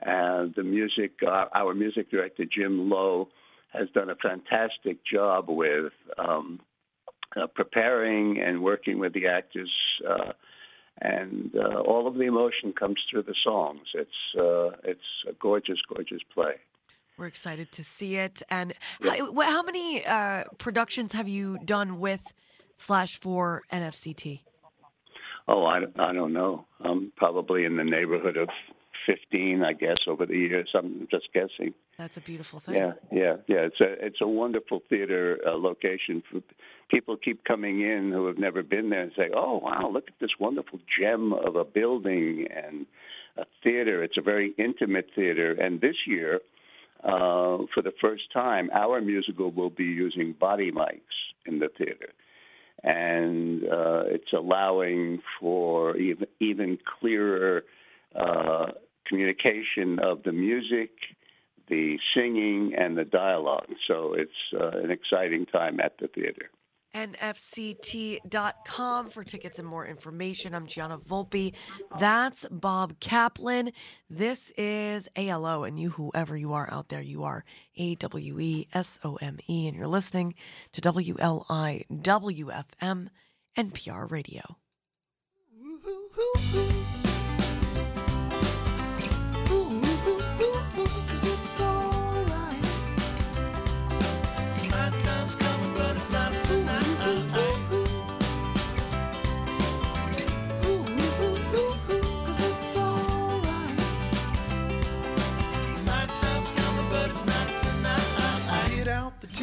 And 0.00 0.54
the 0.54 0.62
music, 0.62 1.12
uh, 1.26 1.46
our 1.54 1.74
music 1.74 2.10
director 2.10 2.44
Jim 2.44 2.88
Lowe 2.88 3.28
has 3.74 3.88
done 3.90 4.08
a 4.08 4.16
fantastic 4.16 4.98
job 5.04 5.44
with 5.48 5.92
um, 6.18 6.60
uh, 7.36 7.46
preparing 7.54 8.40
and 8.40 8.62
working 8.62 8.98
with 8.98 9.12
the 9.12 9.26
actors. 9.26 9.70
Uh, 10.08 10.32
and 11.00 11.50
uh, 11.56 11.80
all 11.80 12.06
of 12.06 12.14
the 12.14 12.24
emotion 12.24 12.72
comes 12.72 12.96
through 13.10 13.22
the 13.22 13.34
songs. 13.44 13.80
It's 13.94 14.38
uh, 14.38 14.70
it's 14.84 15.00
a 15.28 15.32
gorgeous, 15.40 15.78
gorgeous 15.88 16.20
play. 16.32 16.54
We're 17.16 17.26
excited 17.26 17.70
to 17.72 17.84
see 17.84 18.16
it. 18.16 18.42
And 18.48 18.72
how, 19.02 19.42
how 19.42 19.62
many 19.62 20.04
uh, 20.06 20.44
productions 20.56 21.12
have 21.12 21.28
you 21.28 21.58
done 21.58 22.00
with 22.00 22.32
slash 22.76 23.18
for 23.18 23.62
NFCT? 23.70 24.40
Oh, 25.46 25.64
I, 25.66 25.80
I 25.98 26.12
don't 26.14 26.32
know. 26.32 26.64
Um, 26.82 27.12
probably 27.16 27.64
in 27.64 27.76
the 27.76 27.84
neighborhood 27.84 28.36
of 28.36 28.48
fifteen, 29.06 29.62
I 29.62 29.72
guess, 29.72 29.98
over 30.06 30.24
the 30.24 30.36
years. 30.36 30.70
I'm 30.74 31.08
just 31.10 31.28
guessing. 31.34 31.74
That's 32.00 32.16
a 32.16 32.22
beautiful 32.22 32.60
thing. 32.60 32.76
Yeah, 32.76 32.92
yeah, 33.12 33.36
yeah. 33.46 33.58
It's 33.58 33.78
a 33.78 34.06
it's 34.06 34.22
a 34.22 34.26
wonderful 34.26 34.80
theater 34.88 35.38
uh, 35.46 35.50
location. 35.50 36.22
People 36.90 37.18
keep 37.18 37.44
coming 37.44 37.82
in 37.82 38.10
who 38.10 38.26
have 38.26 38.38
never 38.38 38.62
been 38.62 38.88
there 38.88 39.02
and 39.02 39.12
say, 39.14 39.28
"Oh, 39.36 39.58
wow, 39.58 39.90
look 39.92 40.04
at 40.08 40.14
this 40.18 40.30
wonderful 40.40 40.78
gem 40.98 41.34
of 41.34 41.56
a 41.56 41.64
building 41.64 42.46
and 42.56 42.86
a 43.36 43.44
theater." 43.62 44.02
It's 44.02 44.16
a 44.16 44.22
very 44.22 44.54
intimate 44.56 45.08
theater, 45.14 45.52
and 45.52 45.82
this 45.82 45.96
year, 46.06 46.40
uh, 47.04 47.68
for 47.74 47.82
the 47.84 47.92
first 48.00 48.32
time, 48.32 48.70
our 48.72 49.02
musical 49.02 49.50
will 49.50 49.68
be 49.68 49.84
using 49.84 50.32
body 50.32 50.72
mics 50.72 51.18
in 51.44 51.58
the 51.58 51.68
theater. 51.76 52.14
And 52.82 53.64
uh, 53.64 54.04
it's 54.06 54.32
allowing 54.32 55.20
for 55.38 55.98
even 55.98 56.28
even 56.40 56.78
clearer 56.98 57.64
uh, 58.16 58.68
communication 59.06 59.98
of 59.98 60.22
the 60.22 60.32
music, 60.32 60.92
the 61.70 61.98
singing, 62.14 62.74
and 62.76 62.98
the 62.98 63.04
dialogue. 63.04 63.68
So 63.88 64.14
it's 64.14 64.32
uh, 64.52 64.78
an 64.78 64.90
exciting 64.90 65.46
time 65.46 65.80
at 65.80 65.96
the 65.98 66.08
theater. 66.08 66.50
nfct.com 66.94 68.30
for 69.10 69.24
tickets 69.24 69.58
and 69.58 69.66
more 69.66 69.86
information. 69.86 70.54
I'm 70.54 70.66
Gianna 70.66 70.98
Volpe. 70.98 71.54
That's 71.98 72.46
Bob 72.50 72.98
Kaplan. 73.00 73.70
This 74.10 74.50
is 74.58 75.08
ALO, 75.16 75.64
and 75.64 75.78
you, 75.78 75.90
whoever 75.90 76.36
you 76.36 76.52
are 76.52 76.68
out 76.70 76.88
there, 76.88 77.00
you 77.00 77.24
are 77.24 77.44
A 77.76 77.94
W 77.94 78.40
E 78.40 78.68
S 78.74 78.98
O 79.04 79.16
M 79.16 79.38
E, 79.48 79.68
and 79.68 79.76
you're 79.76 79.86
listening 79.86 80.34
to 80.72 80.80
WLI 80.80 81.86
WFM 81.88 83.08
NPR 83.56 84.10
Radio. 84.10 84.56
Cause 86.12 86.99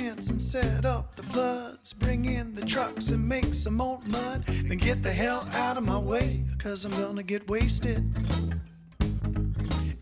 tents 0.07 0.29
and 0.29 0.41
set 0.41 0.85
up 0.85 1.15
the 1.15 1.23
floods. 1.23 1.91
Bring 1.91 2.23
in 2.25 2.53
the 2.55 2.65
trucks 2.65 3.09
and 3.09 3.27
make 3.27 3.53
some 3.53 3.75
more 3.75 3.99
mud. 4.07 4.45
Then 4.45 4.77
get 4.77 5.03
the 5.03 5.11
hell 5.11 5.47
out 5.55 5.75
of 5.75 5.83
my 5.83 5.97
way, 5.97 6.45
cause 6.57 6.85
I'm 6.85 6.91
gonna 6.91 7.23
get 7.23 7.49
wasted. 7.49 8.05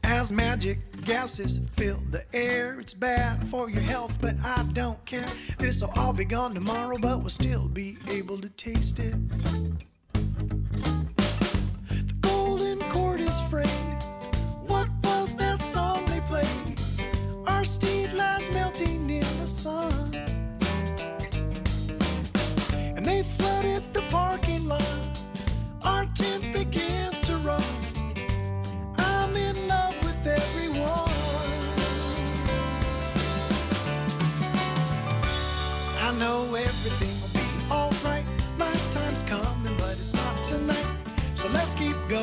As 0.03 0.32
magic 0.32 0.78
gases 1.06 1.60
fill 1.76 1.99
the 2.12 2.24
air, 2.34 2.80
it's 2.80 2.93
bad 2.93 3.47
for 3.47 3.68
your 3.70 3.82
health, 3.82 4.20
but 4.22 4.36
I 4.43 4.64
don't 4.74 5.03
care. 5.06 5.26
This'll 5.58 5.91
all 5.95 6.14
be 6.14 6.26
gone 6.26 6.53
tomorrow, 6.53 6.97
but 6.99 7.20
we'll 7.20 7.30
still 7.30 7.68
be 7.68 7.97
able 8.12 8.39
to 8.41 8.49
taste 8.49 8.99
it. 8.99 9.16
The 11.88 12.16
golden 12.22 12.80
cord 12.91 13.22
is 13.22 13.41
frayed. 13.49 13.94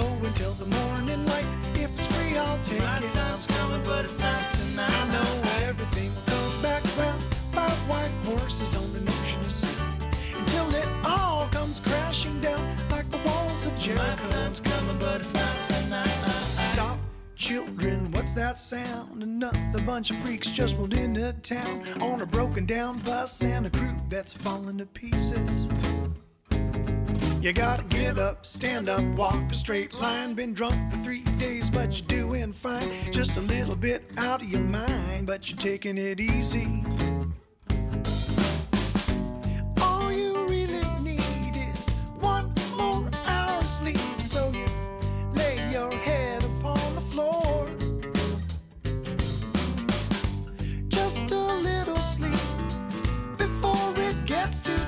Going 0.03 0.33
till 0.35 0.53
the 0.53 0.67
morning 0.67 1.25
light. 1.27 1.47
If 1.75 1.91
it's 1.99 2.07
free, 2.07 2.37
I'll 2.37 2.59
take 2.59 2.81
My 2.81 2.99
it. 2.99 3.03
My 3.03 3.09
time's 3.09 3.47
coming, 3.47 3.83
but 3.85 4.05
it's 4.05 4.19
not 4.19 4.51
tonight. 4.51 4.91
I 4.91 5.05
know 5.15 5.31
everything 5.69 6.11
will 6.15 6.27
come 6.35 6.63
back 6.63 6.83
round. 6.99 7.23
Five 7.53 7.79
white 7.91 8.15
horses 8.25 8.75
on 8.75 8.89
an 9.01 9.09
ocean 9.09 9.41
of 9.41 9.51
sound. 9.51 10.03
Until 10.39 10.69
it 10.75 10.89
all 11.05 11.47
comes 11.49 11.81
crashing 11.81 12.41
down 12.41 12.63
like 12.91 13.09
the 13.11 13.19
walls 13.19 13.67
of 13.67 13.79
Jericho. 13.79 14.03
My 14.03 14.17
time's 14.17 14.61
coming, 14.61 14.99
but 14.99 15.21
it's 15.21 15.35
not 15.35 15.57
tonight. 15.67 16.19
Stop, 16.73 16.99
children, 17.37 18.11
what's 18.13 18.33
that 18.35 18.59
sound? 18.59 19.23
Another 19.23 19.81
bunch 19.83 20.11
of 20.11 20.17
freaks 20.19 20.51
just 20.51 20.79
rolled 20.79 20.95
into 20.95 21.33
town 21.43 21.77
on 22.01 22.21
a 22.23 22.27
broken 22.27 22.67
down 22.67 22.99
bus 23.01 23.43
and 23.43 23.67
a 23.67 23.71
crew 23.71 23.97
that's 24.09 24.33
falling 24.33 24.79
to 24.79 24.87
pieces. 24.87 25.67
You 27.43 27.53
gotta 27.53 27.83
get 27.83 28.21
up, 28.21 28.47
stand 28.47 28.89
up, 28.89 29.03
walk 29.17 29.51
a 29.51 29.55
straight 29.55 29.93
line. 29.93 30.35
Been 30.35 30.55
drunk 30.55 30.93
for 30.93 30.99
three 30.99 31.25
days, 31.39 31.71
but 31.71 31.99
you're 31.99 32.07
doing 32.07 32.53
fine. 32.53 32.89
Just 33.11 33.37
a 33.37 33.41
little 33.41 33.75
bit 33.75 34.05
out 34.17 34.43
of 34.43 34.49
your 34.49 34.61
mind, 34.61 35.27
but 35.27 35.51
you're 35.51 35.59
taking 35.59 35.99
it 35.99 36.21
easy. 36.21 36.85
All 39.81 40.13
you 40.13 40.47
really 40.47 40.85
need 41.03 41.57
is 41.57 41.89
one 42.21 42.55
more 42.77 43.11
hour 43.27 43.59
of 43.59 43.67
sleep, 43.67 43.99
so 44.21 44.53
you 44.53 44.67
lay 45.33 45.57
your 45.73 45.91
head 45.91 46.45
upon 46.45 46.95
the 46.95 47.01
floor. 47.01 47.69
Just 50.87 51.33
a 51.33 51.55
little 51.57 51.97
sleep 51.97 52.39
before 53.37 53.95
it 53.97 54.27
gets 54.27 54.63
too 54.63 54.82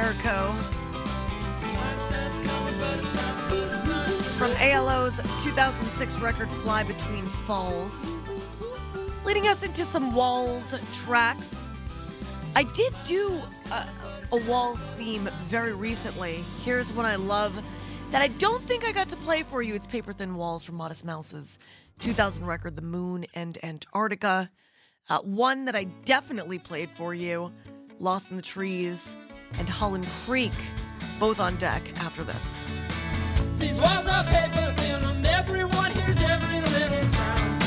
Jericho. 0.00 0.54
From 4.38 4.52
ALO's 4.60 5.16
2006 5.42 6.20
record 6.20 6.48
Fly 6.48 6.84
Between 6.84 7.26
Falls. 7.26 8.14
Leading 9.24 9.48
us 9.48 9.64
into 9.64 9.84
some 9.84 10.14
Walls 10.14 10.72
tracks. 11.02 11.66
I 12.54 12.62
did 12.62 12.94
do 13.06 13.40
a, 13.72 13.86
a 14.30 14.36
Walls 14.48 14.80
theme 14.96 15.28
very 15.46 15.72
recently. 15.72 16.44
Here's 16.62 16.92
one 16.92 17.04
I 17.04 17.16
love 17.16 17.60
that 18.12 18.22
I 18.22 18.28
don't 18.28 18.62
think 18.62 18.84
I 18.84 18.92
got 18.92 19.08
to 19.08 19.16
play 19.16 19.42
for 19.42 19.62
you. 19.62 19.74
It's 19.74 19.88
Paper 19.88 20.12
Thin 20.12 20.36
Walls 20.36 20.64
from 20.64 20.76
Modest 20.76 21.04
Mouse's 21.04 21.58
2000 21.98 22.46
record, 22.46 22.76
The 22.76 22.82
Moon 22.82 23.26
and 23.34 23.58
Antarctica. 23.64 24.48
Uh, 25.10 25.18
one 25.22 25.64
that 25.64 25.74
I 25.74 25.84
definitely 26.04 26.60
played 26.60 26.90
for 26.94 27.14
you, 27.14 27.52
Lost 27.98 28.30
in 28.30 28.36
the 28.36 28.44
Trees 28.44 29.16
and 29.58 29.68
Holland 29.68 30.06
Creek, 30.24 30.52
both 31.18 31.40
on 31.40 31.56
deck 31.56 31.82
after 32.00 32.22
this. 32.24 32.64
These 33.56 33.78
walls 33.80 34.06
are 34.08 34.24
paper 34.24 34.72
thin 34.76 35.02
and 35.04 35.26
everyone 35.26 35.90
hears 35.92 36.22
every 36.22 36.60
little 36.60 37.02
sound. 37.08 37.62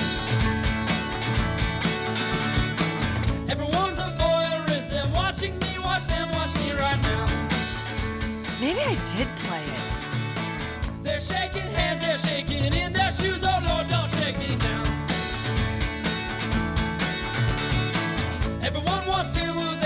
Everyone's 3.50 4.00
a 4.00 4.16
voyeurist 4.20 4.94
and 4.94 5.14
watching 5.14 5.58
me, 5.60 5.80
watch 5.84 6.06
them, 6.08 6.30
watch 6.32 6.56
me 6.56 6.72
right 6.74 7.02
now. 7.02 7.26
Maybe 8.62 8.82
I 8.82 8.96
did 9.16 9.28
play 9.46 9.64
it. 9.64 11.04
They're 11.04 11.20
shaking 11.20 11.70
hands, 11.72 12.02
they're 12.04 12.18
shaking 12.18 12.74
in 12.74 12.94
their 12.94 13.12
shoes. 13.12 13.44
Oh 13.44 13.64
Lord, 13.68 13.88
don't 13.90 14.10
shake 14.10 14.38
me 14.40 14.56
down. 14.56 14.88
Everyone 18.64 19.06
wants 19.08 19.36
two 19.36 19.50
of 19.50 19.81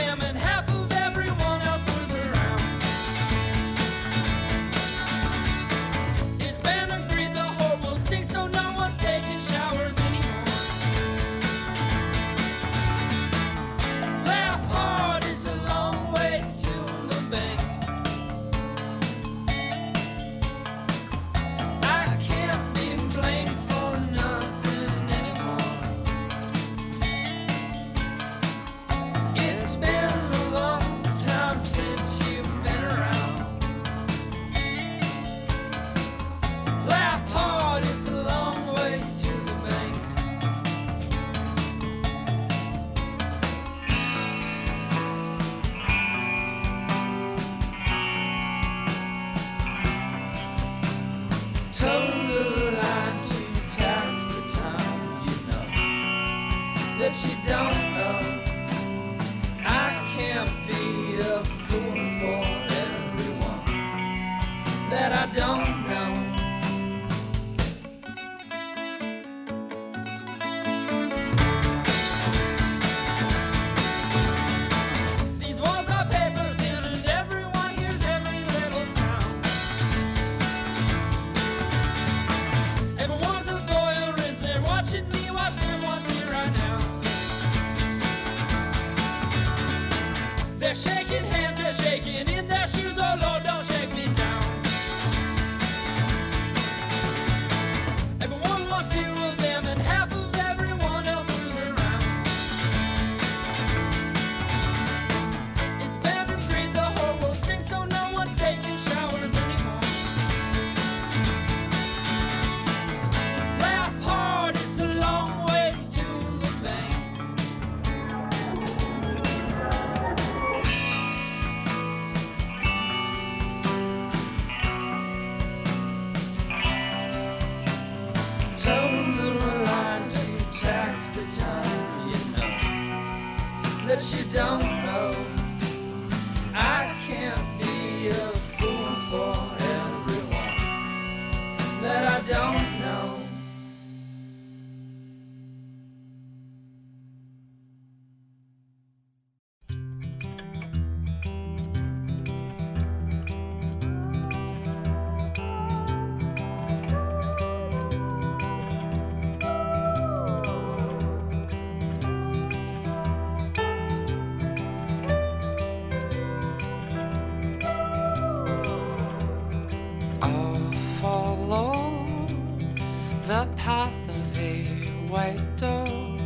the 173.28 173.48
path 173.56 174.10
of 174.10 174.38
a 174.38 174.66
white 175.10 175.58
dove. 175.58 176.22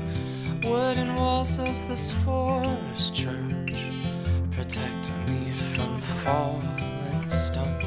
Wooden 0.65 1.15
walls 1.15 1.57
of 1.57 1.87
this 1.87 2.11
forest 2.25 3.15
church 3.15 3.73
protect 4.51 5.13
me 5.29 5.53
from 5.73 5.97
falling 6.23 7.29
stone. 7.29 7.81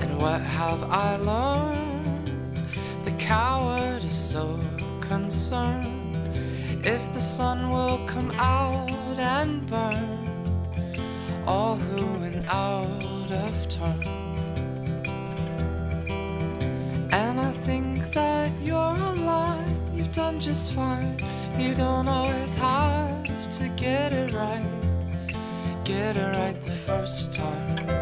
And 0.00 0.18
what 0.18 0.40
have 0.40 0.82
I 0.84 1.16
learned? 1.16 2.62
The 3.04 3.12
coward 3.18 4.02
is 4.02 4.16
so 4.16 4.58
concerned 5.02 6.16
if 6.82 7.12
the 7.12 7.20
sun 7.20 7.68
will 7.68 7.98
come 8.06 8.30
out 8.38 9.18
and 9.18 9.66
burn 9.66 11.44
all 11.46 11.76
who 11.76 12.20
went 12.20 12.48
out 12.48 13.30
of 13.30 13.68
turn. 13.68 14.19
Done 20.12 20.40
just 20.40 20.72
fine. 20.72 21.18
You 21.58 21.74
don't 21.74 22.08
always 22.08 22.56
have 22.56 23.48
to 23.58 23.68
get 23.76 24.12
it 24.12 24.32
right, 24.32 24.66
get 25.84 26.16
it 26.16 26.36
right 26.36 26.60
the 26.62 26.72
first 26.72 27.32
time. 27.32 27.99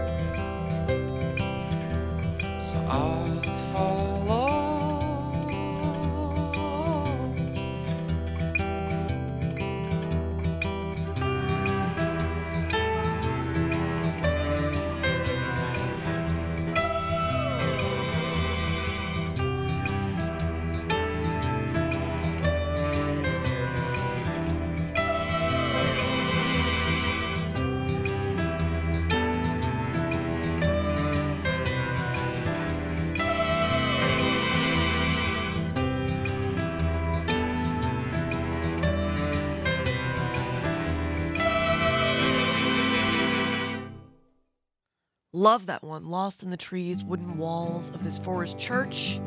Love 45.48 45.64
that 45.64 45.82
one. 45.82 46.10
Lost 46.10 46.42
in 46.42 46.50
the 46.50 46.58
trees, 46.58 47.02
wooden 47.02 47.38
walls 47.38 47.88
of 47.94 48.04
this 48.04 48.18
forest 48.18 48.58
church. 48.58 49.18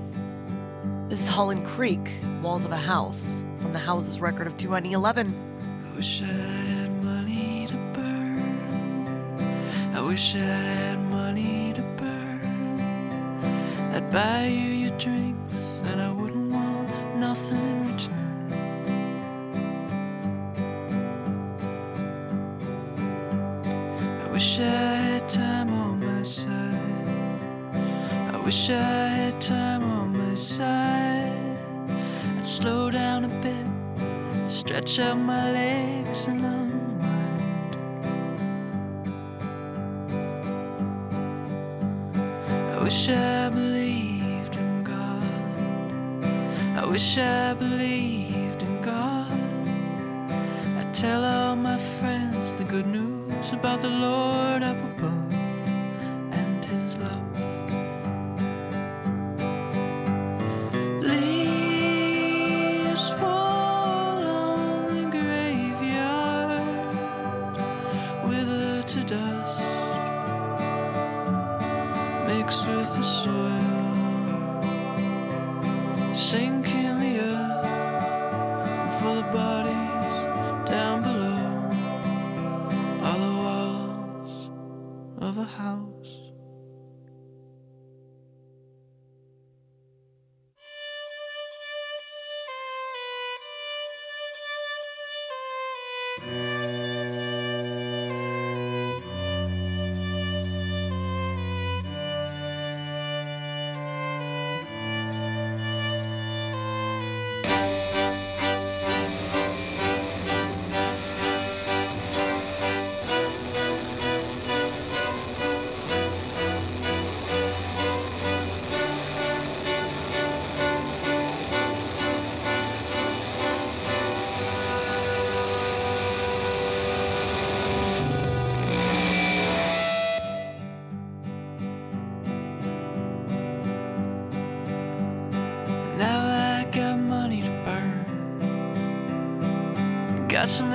This 1.10 1.20
is 1.20 1.28
Holland 1.28 1.66
Creek, 1.66 2.12
Walls 2.44 2.64
of 2.64 2.72
a 2.72 2.78
House, 2.78 3.44
from 3.60 3.74
the 3.74 3.80
Houses 3.80 4.22
record 4.22 4.46
of 4.46 4.56
2011. 4.56 5.34
I 5.84 5.96
wish 5.96 6.22
I 6.22 6.26
had 6.28 7.04
money 7.04 7.66
to 7.66 7.74
burn. 7.96 9.16
I 9.96 10.02
wish 10.02 10.36
I 10.36 10.38
had 10.38 11.00
money 11.10 11.74
to 11.74 11.82
burn. 11.98 13.42
I'd 13.92 14.12
buy 14.12 14.46
you 14.46 14.70
your 14.70 14.96
drinks, 15.00 15.56
and 15.86 16.00
I 16.00 16.12
wouldn't 16.12 16.52
want 16.52 17.18
nothing 17.18 17.58
in 17.58 17.88
return. 17.88 18.22
Wish 24.32 24.60
I 24.60 24.64
had 24.64 25.30
time 25.30 25.81
side. 26.24 27.40
I 28.34 28.38
wish 28.46 28.70
I 28.70 28.74
had 28.74 29.42
time 29.42 29.84
on 29.84 30.18
my 30.18 30.36
side. 30.36 31.58
I'd 32.38 32.46
slow 32.46 32.92
down 32.92 33.26
a 33.26 33.34
bit, 33.46 34.52
stretch 34.52 35.00
out 35.00 35.18
my 35.18 35.52
legs 35.52 36.28
and 36.28 36.46
unwind. 36.46 37.76
I 42.76 42.84
wish 42.84 43.10
I 43.10 43.50
believed 43.50 44.56
in 44.56 44.84
God. 44.84 45.24
I 46.78 46.86
wish 46.86 47.18
I 47.18 47.54
believed 47.54 47.81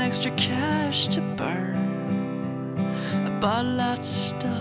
extra 0.06 0.30
cash 0.36 1.08
to 1.08 1.20
burn. 1.36 1.74
I 3.26 3.40
bought 3.40 3.64
lots 3.64 4.08
of 4.08 4.14
stuff, 4.14 4.55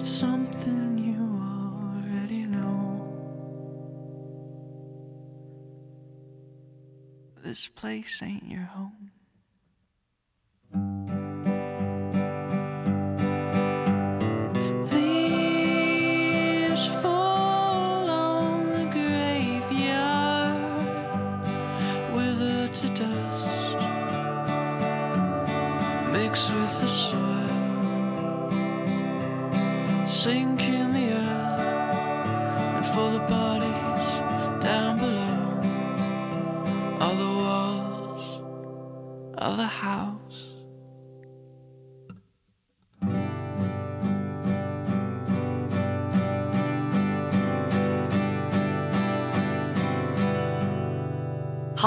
it's 0.00 0.08
something 0.08 0.96
you 0.96 1.20
already 1.44 2.46
know. 2.46 3.06
This 7.42 7.68
place 7.68 8.22
ain't 8.22 8.48
your 8.48 8.62
home. 8.62 9.10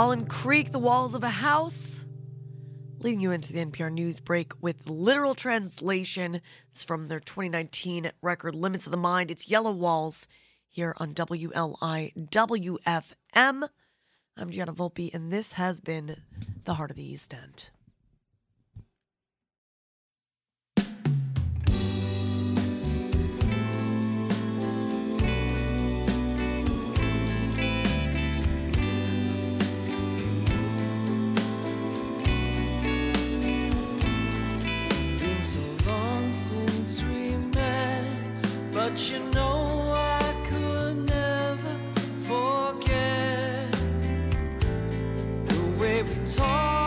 Holland 0.04 0.28
Creek, 0.28 0.74
The 0.74 0.80
Walls 0.80 1.16
of 1.16 1.24
a 1.24 1.30
House. 1.30 2.04
Leading 3.00 3.22
you 3.22 3.32
into 3.32 3.54
the 3.54 3.66
NPR 3.66 3.90
news 3.90 4.20
break 4.20 4.52
with 4.60 4.90
literal 4.90 5.34
translation. 5.34 6.42
It's 6.72 6.84
from 6.84 7.08
their 7.08 7.22
2019 7.22 8.12
record 8.22 8.54
Limits 8.54 8.86
of 8.86 8.92
the 8.92 8.98
Mind. 8.98 9.32
It's 9.32 9.48
Yellow 9.48 9.72
Walls 9.72 10.28
here 10.68 10.94
on 10.98 11.14
WLI 11.14 12.14
WFM. 12.18 13.70
I'm 14.36 14.50
Gianna 14.52 14.74
Volpe, 14.74 15.14
and 15.14 15.32
this 15.32 15.54
has 15.54 15.80
been 15.80 16.18
The 16.66 16.74
Heart 16.74 16.92
of 16.92 16.98
the 16.98 17.10
East 17.10 17.34
End. 17.34 17.70
Since 36.34 37.04
we 37.04 37.36
met, 37.54 38.04
but 38.74 39.10
you 39.10 39.20
know 39.32 39.94
I 39.96 40.34
could 40.50 40.98
never 41.06 41.76
forget 42.28 43.72
the 45.46 45.62
way 45.80 46.02
we 46.02 46.16
talked 46.26 46.83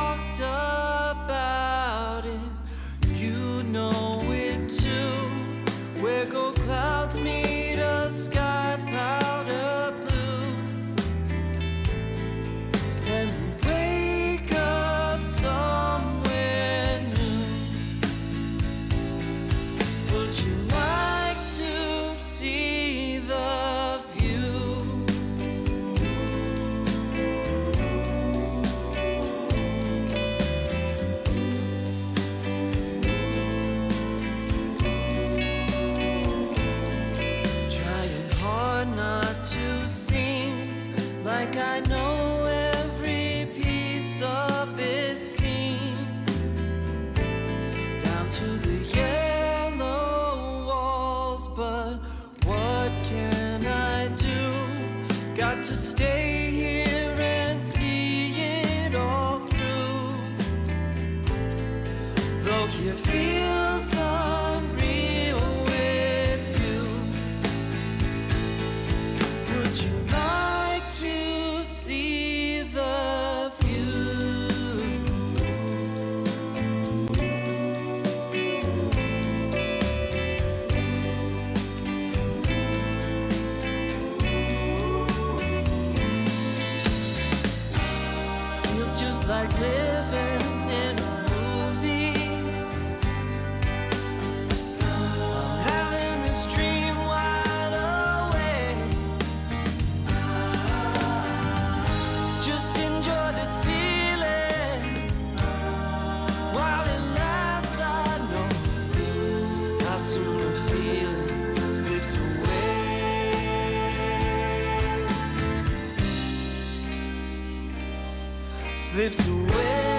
Slips 118.97 119.29
away. 119.29 119.96